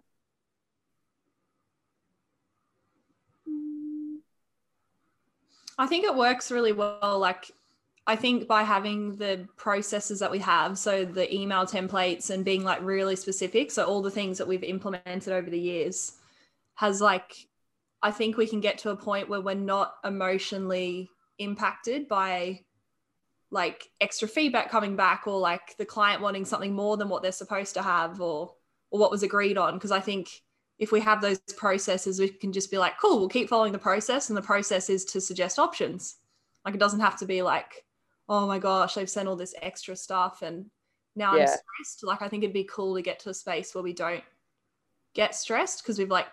I 5.78 5.86
think 5.86 6.04
it 6.04 6.14
works 6.14 6.52
really 6.52 6.72
well. 6.72 7.18
Like, 7.18 7.50
I 8.06 8.16
think 8.16 8.48
by 8.48 8.64
having 8.64 9.16
the 9.16 9.46
processes 9.56 10.18
that 10.20 10.30
we 10.30 10.40
have, 10.40 10.76
so 10.76 11.04
the 11.04 11.32
email 11.32 11.64
templates 11.66 12.30
and 12.30 12.44
being 12.44 12.64
like 12.64 12.82
really 12.82 13.14
specific, 13.14 13.70
so 13.70 13.84
all 13.84 14.02
the 14.02 14.10
things 14.10 14.38
that 14.38 14.48
we've 14.48 14.64
implemented 14.64 15.32
over 15.32 15.48
the 15.48 15.60
years 15.60 16.12
has 16.74 17.00
like, 17.00 17.32
I 18.02 18.10
think 18.10 18.36
we 18.36 18.48
can 18.48 18.60
get 18.60 18.78
to 18.78 18.90
a 18.90 18.96
point 18.96 19.28
where 19.28 19.40
we're 19.40 19.54
not 19.54 19.94
emotionally 20.04 21.10
impacted 21.38 22.08
by 22.08 22.60
like 23.52 23.88
extra 24.00 24.26
feedback 24.26 24.70
coming 24.70 24.96
back 24.96 25.24
or 25.26 25.38
like 25.38 25.76
the 25.76 25.84
client 25.84 26.22
wanting 26.22 26.44
something 26.44 26.74
more 26.74 26.96
than 26.96 27.08
what 27.08 27.22
they're 27.22 27.30
supposed 27.30 27.74
to 27.74 27.82
have 27.82 28.20
or 28.20 28.54
or 28.90 28.98
what 28.98 29.10
was 29.10 29.22
agreed 29.22 29.58
on. 29.58 29.74
Because 29.74 29.92
i 29.92 30.00
think 30.00 30.28
if 30.78 30.90
we 30.90 31.00
have 31.00 31.20
those 31.20 31.38
processes 31.56 32.18
we 32.18 32.28
can 32.28 32.52
just 32.52 32.70
be 32.70 32.78
like 32.78 32.98
cool 32.98 33.20
we'll 33.20 33.28
keep 33.28 33.48
following 33.48 33.72
the 33.72 33.78
process 33.78 34.30
and 34.30 34.36
the 34.36 34.42
process 34.42 34.88
is 34.90 35.04
to 35.04 35.20
suggest 35.20 35.58
options. 35.58 36.16
Like 36.64 36.74
it 36.74 36.80
doesn't 36.80 37.00
have 37.00 37.18
to 37.18 37.26
be 37.26 37.42
like 37.42 37.84
oh 38.28 38.46
my 38.46 38.58
gosh 38.58 38.94
they've 38.94 39.10
sent 39.10 39.28
all 39.28 39.36
this 39.36 39.54
extra 39.62 39.96
stuff 39.96 40.42
and 40.42 40.66
now 41.16 41.34
Yeah. 41.36 41.42
i'm 41.42 41.46
stressed. 41.48 42.04
Like 42.04 42.22
i 42.22 42.28
think 42.28 42.42
it'd 42.44 42.54
be 42.54 42.64
cool 42.64 42.94
to 42.96 43.02
get 43.02 43.18
to 43.20 43.30
a 43.30 43.34
space 43.34 43.74
where 43.74 43.82
we 43.84 43.92
don't 43.92 44.24
get 45.14 45.34
stressed 45.34 45.82
because 45.82 45.98
we've 45.98 46.10
like 46.10 46.26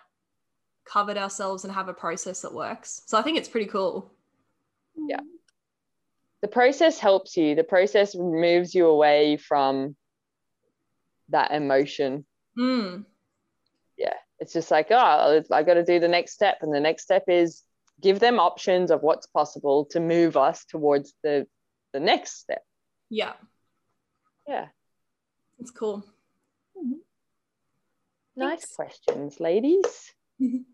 covered 0.86 1.18
ourselves 1.18 1.64
and 1.64 1.72
have 1.72 1.88
a 1.88 1.94
process 1.94 2.40
that 2.42 2.54
works. 2.54 3.02
So 3.06 3.18
i 3.18 3.22
think 3.22 3.36
it's 3.38 3.48
pretty 3.48 3.66
cool. 3.66 4.12
Yeah. 4.96 5.20
the 6.42 6.48
process 6.48 6.98
helps 6.98 7.36
you. 7.36 7.54
The 7.54 7.64
process 7.64 8.14
moves 8.14 8.74
you 8.74 8.86
away 8.86 9.36
from 9.36 9.96
that 11.28 11.52
emotion. 11.52 12.24
Mm. 12.58 13.04
yeah. 13.96 14.14
It's 14.40 14.52
just 14.52 14.70
like 14.70 14.88
oh 14.90 15.42
i 15.52 15.62
got 15.62 15.74
to 15.74 15.84
do 15.84 16.00
the 16.00 16.08
next 16.08 16.32
step. 16.32 16.58
And 16.62 16.74
the 16.74 16.80
next 16.80 17.02
step 17.04 17.24
is 17.28 17.62
give 18.00 18.18
them 18.18 18.40
options 18.40 18.90
of 18.90 19.02
what's 19.02 19.26
possible 19.26 19.84
to 19.90 20.00
move 20.00 20.36
us 20.36 20.64
towards 20.64 21.12
the 21.22 21.46
the 21.92 22.00
next 22.00 22.38
step. 22.40 22.64
Yeah. 23.08 23.32
Yeah. 24.46 24.66
It's 25.58 25.70
cool. 25.70 26.04
Nice 28.36 28.66
questions 28.74 29.40
ladies. 29.40 30.12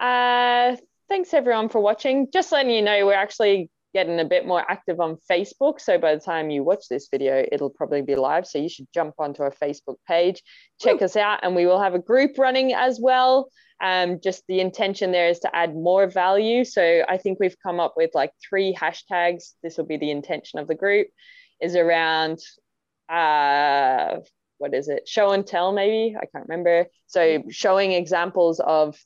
Uh 0.00 0.76
thanks 1.08 1.32
everyone 1.32 1.68
for 1.68 1.80
watching. 1.80 2.28
Just 2.32 2.50
letting 2.50 2.72
you 2.72 2.82
know 2.82 3.06
we're 3.06 3.14
actually 3.14 3.70
getting 3.94 4.20
a 4.20 4.24
bit 4.24 4.46
more 4.46 4.68
active 4.68 5.00
on 5.00 5.16
facebook. 5.30 5.80
So 5.80 5.96
by 5.96 6.14
the 6.14 6.20
time 6.20 6.50
you 6.50 6.62
watch 6.62 6.88
this 6.90 7.08
video 7.10 7.46
it'll 7.50 7.70
probably 7.70 8.02
be 8.02 8.16
live. 8.16 8.46
So 8.46 8.58
you 8.58 8.68
should 8.68 8.88
jump 8.92 9.14
onto 9.18 9.42
our 9.42 9.52
facebook 9.52 9.96
page 10.06 10.42
check 10.80 11.02
us 11.02 11.16
out 11.16 11.40
and 11.42 11.54
we 11.54 11.66
will 11.66 11.80
have 11.80 11.94
a 11.94 11.98
group 11.98 12.32
running 12.38 12.72
as 12.74 12.98
well. 13.00 13.48
Um, 13.82 14.20
just 14.22 14.44
the 14.48 14.60
intention 14.60 15.12
there 15.12 15.28
is 15.28 15.40
to 15.40 15.54
add 15.54 15.74
more 15.74 16.06
value. 16.06 16.64
So 16.64 17.04
i 17.08 17.16
think 17.16 17.38
we've 17.40 17.56
come 17.62 17.80
up 17.80 17.94
with 17.96 18.10
like 18.14 18.32
three 18.48 18.74
hashtags. 18.74 19.52
This 19.62 19.78
will 19.78 19.86
be 19.86 19.96
the 19.96 20.10
intention 20.10 20.58
of 20.58 20.68
the 20.68 20.74
group 20.74 21.08
is 21.60 21.76
around 21.76 22.38
uh 23.08 24.16
what 24.58 24.72
is 24.72 24.88
it? 24.88 25.06
Show 25.06 25.32
and 25.32 25.46
tell 25.46 25.72
maybe? 25.72 26.16
I 26.16 26.26
can't 26.26 26.48
remember. 26.48 26.86
So 27.06 27.42
showing 27.50 27.92
examples 27.92 28.60
of 28.60 28.96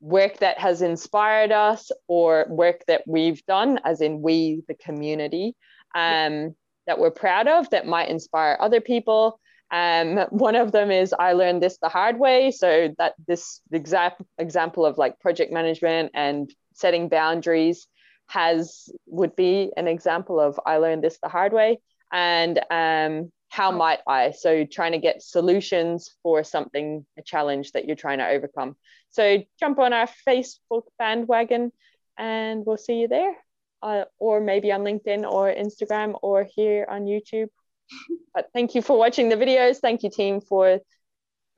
work 0.00 0.38
that 0.38 0.58
has 0.58 0.82
inspired 0.82 1.52
us 1.52 1.90
or 2.08 2.46
work 2.48 2.82
that 2.86 3.02
we've 3.06 3.44
done 3.46 3.80
as 3.84 4.00
in 4.00 4.20
we 4.20 4.62
the 4.68 4.74
community 4.74 5.54
um, 5.94 6.54
that 6.86 6.98
we're 6.98 7.10
proud 7.10 7.48
of 7.48 7.68
that 7.70 7.86
might 7.86 8.08
inspire 8.08 8.56
other 8.60 8.80
people. 8.80 9.40
Um, 9.70 10.18
one 10.30 10.54
of 10.54 10.70
them 10.70 10.92
is 10.92 11.12
i 11.18 11.32
learned 11.32 11.60
this 11.60 11.78
the 11.82 11.88
hard 11.88 12.18
way. 12.18 12.52
So 12.52 12.94
that 12.98 13.14
this 13.26 13.60
exact 13.72 14.22
example 14.38 14.86
of 14.86 14.96
like 14.96 15.18
project 15.18 15.52
management 15.52 16.12
and 16.14 16.48
setting 16.74 17.08
boundaries 17.08 17.88
has 18.28 18.88
would 19.06 19.34
be 19.34 19.70
an 19.76 19.86
example 19.86 20.40
of 20.40 20.58
i 20.66 20.78
learned 20.78 21.02
this 21.02 21.18
the 21.22 21.28
hard 21.28 21.52
way 21.52 21.78
and 22.12 22.60
um, 22.70 23.30
how 23.48 23.70
might 23.70 24.00
i? 24.06 24.32
So 24.32 24.64
trying 24.64 24.92
to 24.92 24.98
get 24.98 25.22
solutions 25.22 26.14
for 26.22 26.44
something 26.44 27.06
a 27.18 27.22
challenge 27.22 27.72
that 27.72 27.86
you're 27.86 27.96
trying 27.96 28.18
to 28.18 28.28
overcome 28.28 28.76
so 29.16 29.42
jump 29.58 29.78
on 29.78 29.94
our 29.94 30.08
Facebook 30.28 30.82
bandwagon 30.98 31.72
and 32.18 32.64
we'll 32.66 32.76
see 32.76 33.00
you 33.00 33.08
there. 33.08 33.34
Uh, 33.82 34.04
or 34.18 34.40
maybe 34.40 34.72
on 34.72 34.82
LinkedIn 34.82 35.30
or 35.30 35.52
Instagram 35.52 36.18
or 36.22 36.46
here 36.54 36.86
on 36.88 37.02
YouTube. 37.02 37.48
but 38.34 38.48
thank 38.52 38.74
you 38.74 38.82
for 38.82 38.98
watching 38.98 39.28
the 39.28 39.36
videos. 39.36 39.78
Thank 39.78 40.02
you, 40.02 40.10
team, 40.10 40.40
for 40.40 40.80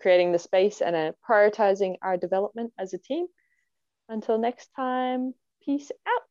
creating 0.00 0.32
the 0.32 0.38
space 0.38 0.80
and 0.80 0.94
uh, 0.94 1.12
prioritizing 1.28 1.96
our 2.02 2.16
development 2.16 2.72
as 2.78 2.94
a 2.94 2.98
team. 2.98 3.26
Until 4.08 4.38
next 4.38 4.68
time, 4.76 5.34
peace 5.64 5.90
out. 6.06 6.22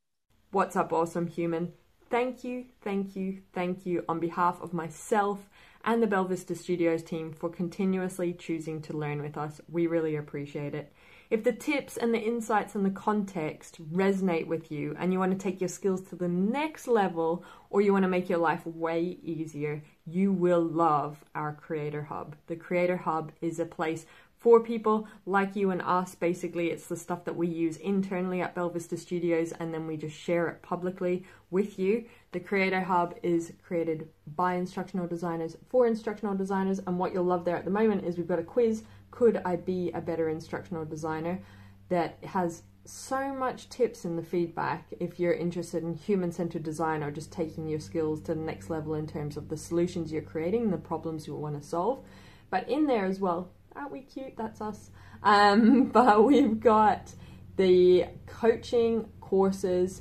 What's 0.50 0.76
up, 0.76 0.92
awesome 0.92 1.26
human? 1.26 1.72
Thank 2.10 2.42
you, 2.42 2.66
thank 2.80 3.16
you, 3.16 3.42
thank 3.52 3.84
you 3.84 4.04
on 4.08 4.18
behalf 4.18 4.62
of 4.62 4.72
myself 4.72 5.50
and 5.84 6.02
the 6.02 6.06
Belvista 6.06 6.56
Studios 6.56 7.02
team 7.02 7.32
for 7.32 7.48
continuously 7.48 8.32
choosing 8.32 8.80
to 8.82 8.96
learn 8.96 9.22
with 9.22 9.36
us. 9.36 9.60
We 9.68 9.86
really 9.86 10.16
appreciate 10.16 10.74
it. 10.74 10.92
If 11.30 11.44
the 11.44 11.52
tips 11.52 11.98
and 11.98 12.14
the 12.14 12.20
insights 12.20 12.74
and 12.74 12.86
the 12.86 12.90
context 12.90 13.86
resonate 13.92 14.46
with 14.46 14.72
you 14.72 14.96
and 14.98 15.12
you 15.12 15.18
want 15.18 15.32
to 15.32 15.38
take 15.38 15.60
your 15.60 15.68
skills 15.68 16.00
to 16.08 16.16
the 16.16 16.26
next 16.28 16.88
level 16.88 17.44
or 17.68 17.82
you 17.82 17.92
want 17.92 18.04
to 18.04 18.08
make 18.08 18.30
your 18.30 18.38
life 18.38 18.64
way 18.64 19.18
easier, 19.22 19.82
you 20.06 20.32
will 20.32 20.62
love 20.62 21.22
our 21.34 21.52
Creator 21.52 22.04
Hub. 22.04 22.34
The 22.46 22.56
Creator 22.56 22.96
Hub 22.96 23.32
is 23.42 23.60
a 23.60 23.66
place 23.66 24.06
for 24.38 24.60
people 24.60 25.06
like 25.26 25.54
you 25.54 25.70
and 25.70 25.82
us. 25.82 26.14
Basically, 26.14 26.70
it's 26.70 26.86
the 26.86 26.96
stuff 26.96 27.26
that 27.26 27.36
we 27.36 27.46
use 27.46 27.76
internally 27.76 28.40
at 28.40 28.54
Belvista 28.54 28.98
Studios 28.98 29.52
and 29.52 29.74
then 29.74 29.86
we 29.86 29.98
just 29.98 30.16
share 30.16 30.48
it 30.48 30.62
publicly 30.62 31.24
with 31.50 31.78
you. 31.78 32.06
The 32.32 32.40
Creator 32.40 32.82
Hub 32.82 33.14
is 33.22 33.52
created 33.66 34.08
by 34.36 34.54
instructional 34.54 35.06
designers 35.06 35.56
for 35.70 35.86
instructional 35.86 36.34
designers, 36.34 36.78
and 36.86 36.98
what 36.98 37.12
you'll 37.12 37.24
love 37.24 37.44
there 37.44 37.56
at 37.56 37.64
the 37.64 37.70
moment 37.70 38.04
is 38.04 38.16
we've 38.18 38.28
got 38.28 38.38
a 38.38 38.44
quiz 38.44 38.84
Could 39.10 39.40
I 39.44 39.56
Be 39.56 39.90
a 39.92 40.00
Better 40.00 40.28
Instructional 40.28 40.84
Designer? 40.84 41.40
that 41.88 42.18
has 42.24 42.62
so 42.84 43.34
much 43.34 43.68
tips 43.68 44.04
in 44.04 44.16
the 44.16 44.22
feedback 44.22 44.86
if 44.98 45.20
you're 45.20 45.32
interested 45.32 45.82
in 45.82 45.94
human 45.94 46.32
centered 46.32 46.62
design 46.62 47.02
or 47.02 47.10
just 47.10 47.30
taking 47.30 47.68
your 47.68 47.80
skills 47.80 48.20
to 48.22 48.34
the 48.34 48.40
next 48.40 48.70
level 48.70 48.94
in 48.94 49.06
terms 49.06 49.36
of 49.36 49.48
the 49.48 49.56
solutions 49.56 50.10
you're 50.10 50.22
creating 50.22 50.70
the 50.70 50.78
problems 50.78 51.26
you 51.26 51.34
want 51.34 51.60
to 51.60 51.66
solve. 51.66 52.02
But 52.50 52.68
in 52.68 52.86
there 52.86 53.04
as 53.04 53.20
well, 53.20 53.50
aren't 53.76 53.92
we 53.92 54.00
cute? 54.00 54.36
That's 54.36 54.60
us. 54.60 54.90
Um, 55.22 55.86
but 55.92 56.24
we've 56.24 56.58
got 56.58 57.12
the 57.56 58.06
coaching 58.26 59.08
courses, 59.20 60.00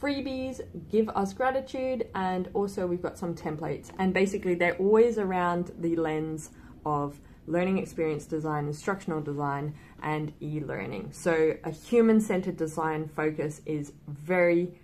freebies, 0.00 0.60
give 0.90 1.08
us 1.10 1.32
gratitude, 1.32 2.08
and 2.14 2.48
also 2.54 2.86
we've 2.86 3.02
got 3.02 3.18
some 3.18 3.34
templates. 3.34 3.90
And 3.98 4.14
basically, 4.14 4.54
they're 4.54 4.76
always 4.76 5.18
around 5.18 5.72
the 5.78 5.96
lens 5.96 6.50
of 6.84 7.20
learning 7.46 7.78
experience 7.78 8.26
design, 8.26 8.66
instructional 8.66 9.20
design, 9.20 9.74
and 10.02 10.32
e 10.40 10.60
learning. 10.60 11.10
So, 11.12 11.56
a 11.64 11.70
human 11.70 12.20
centered 12.20 12.56
design 12.56 13.08
focus 13.08 13.60
is 13.66 13.92
very 14.06 14.78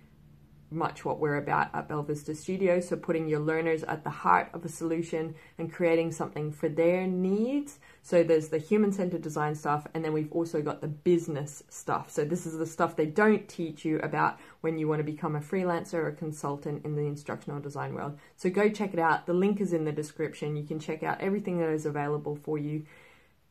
much 0.71 1.05
what 1.05 1.19
we're 1.19 1.37
about 1.37 1.73
at 1.73 1.87
Belvista 1.87 2.35
Studio. 2.35 2.79
So, 2.79 2.95
putting 2.95 3.27
your 3.27 3.39
learners 3.39 3.83
at 3.83 4.03
the 4.03 4.09
heart 4.09 4.49
of 4.53 4.65
a 4.65 4.69
solution 4.69 5.35
and 5.57 5.71
creating 5.71 6.11
something 6.11 6.51
for 6.51 6.67
their 6.69 7.07
needs. 7.07 7.79
So, 8.05 8.21
there's 8.21 8.49
the 8.49 8.59
human 8.59 8.91
centered 8.91 9.23
design 9.23 9.55
stuff, 9.55 9.87
and 9.95 10.05
then 10.05 10.13
we've 10.13 10.31
also 10.31 10.61
got 10.61 10.79
the 10.79 10.87
business 10.87 11.63
stuff. 11.69 12.11
So, 12.11 12.23
this 12.23 12.45
is 12.45 12.55
the 12.55 12.67
stuff 12.67 12.95
they 12.95 13.07
don't 13.07 13.49
teach 13.49 13.83
you 13.83 13.97
about 14.01 14.39
when 14.61 14.77
you 14.77 14.87
want 14.87 14.99
to 14.99 15.03
become 15.03 15.35
a 15.35 15.39
freelancer 15.39 15.95
or 15.95 16.09
a 16.09 16.15
consultant 16.15 16.85
in 16.85 16.95
the 16.95 17.07
instructional 17.07 17.59
design 17.59 17.95
world. 17.95 18.19
So, 18.35 18.51
go 18.51 18.69
check 18.69 18.93
it 18.93 18.99
out. 18.99 19.25
The 19.25 19.33
link 19.33 19.59
is 19.59 19.73
in 19.73 19.85
the 19.85 19.91
description. 19.91 20.55
You 20.55 20.65
can 20.65 20.79
check 20.79 21.01
out 21.01 21.19
everything 21.19 21.57
that 21.57 21.69
is 21.69 21.87
available 21.87 22.35
for 22.35 22.59
you. 22.59 22.85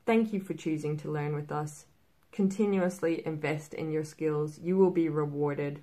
Thank 0.06 0.32
you 0.32 0.38
for 0.38 0.54
choosing 0.54 0.96
to 0.98 1.10
learn 1.10 1.34
with 1.34 1.50
us. 1.50 1.86
Continuously 2.30 3.26
invest 3.26 3.74
in 3.74 3.90
your 3.90 4.04
skills. 4.04 4.60
You 4.60 4.76
will 4.76 4.92
be 4.92 5.08
rewarded 5.08 5.82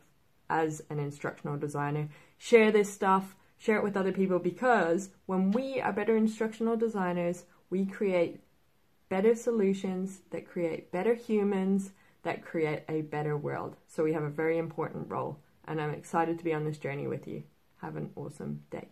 as 0.49 0.81
an 0.89 0.97
instructional 0.97 1.57
designer. 1.57 2.07
Share 2.37 2.71
this 2.71 2.89
stuff, 2.89 3.35
share 3.57 3.75
it 3.75 3.83
with 3.83 3.97
other 3.97 4.13
people 4.13 4.39
because 4.39 5.09
when 5.25 5.51
we 5.51 5.81
are 5.81 5.91
better 5.91 6.15
instructional 6.15 6.77
designers, 6.77 7.43
we 7.69 7.85
create 7.85 8.39
better 9.11 9.35
solutions 9.35 10.21
that 10.29 10.47
create 10.47 10.89
better 10.89 11.13
humans 11.13 11.91
that 12.23 12.45
create 12.45 12.83
a 12.87 13.01
better 13.01 13.35
world. 13.35 13.75
So 13.85 14.05
we 14.05 14.13
have 14.13 14.23
a 14.23 14.29
very 14.29 14.57
important 14.57 15.11
role, 15.11 15.37
and 15.65 15.81
I'm 15.81 15.93
excited 15.93 16.37
to 16.37 16.45
be 16.45 16.53
on 16.53 16.63
this 16.63 16.77
journey 16.77 17.07
with 17.07 17.27
you. 17.27 17.43
Have 17.81 17.97
an 17.97 18.11
awesome 18.15 18.61
day. 18.71 18.87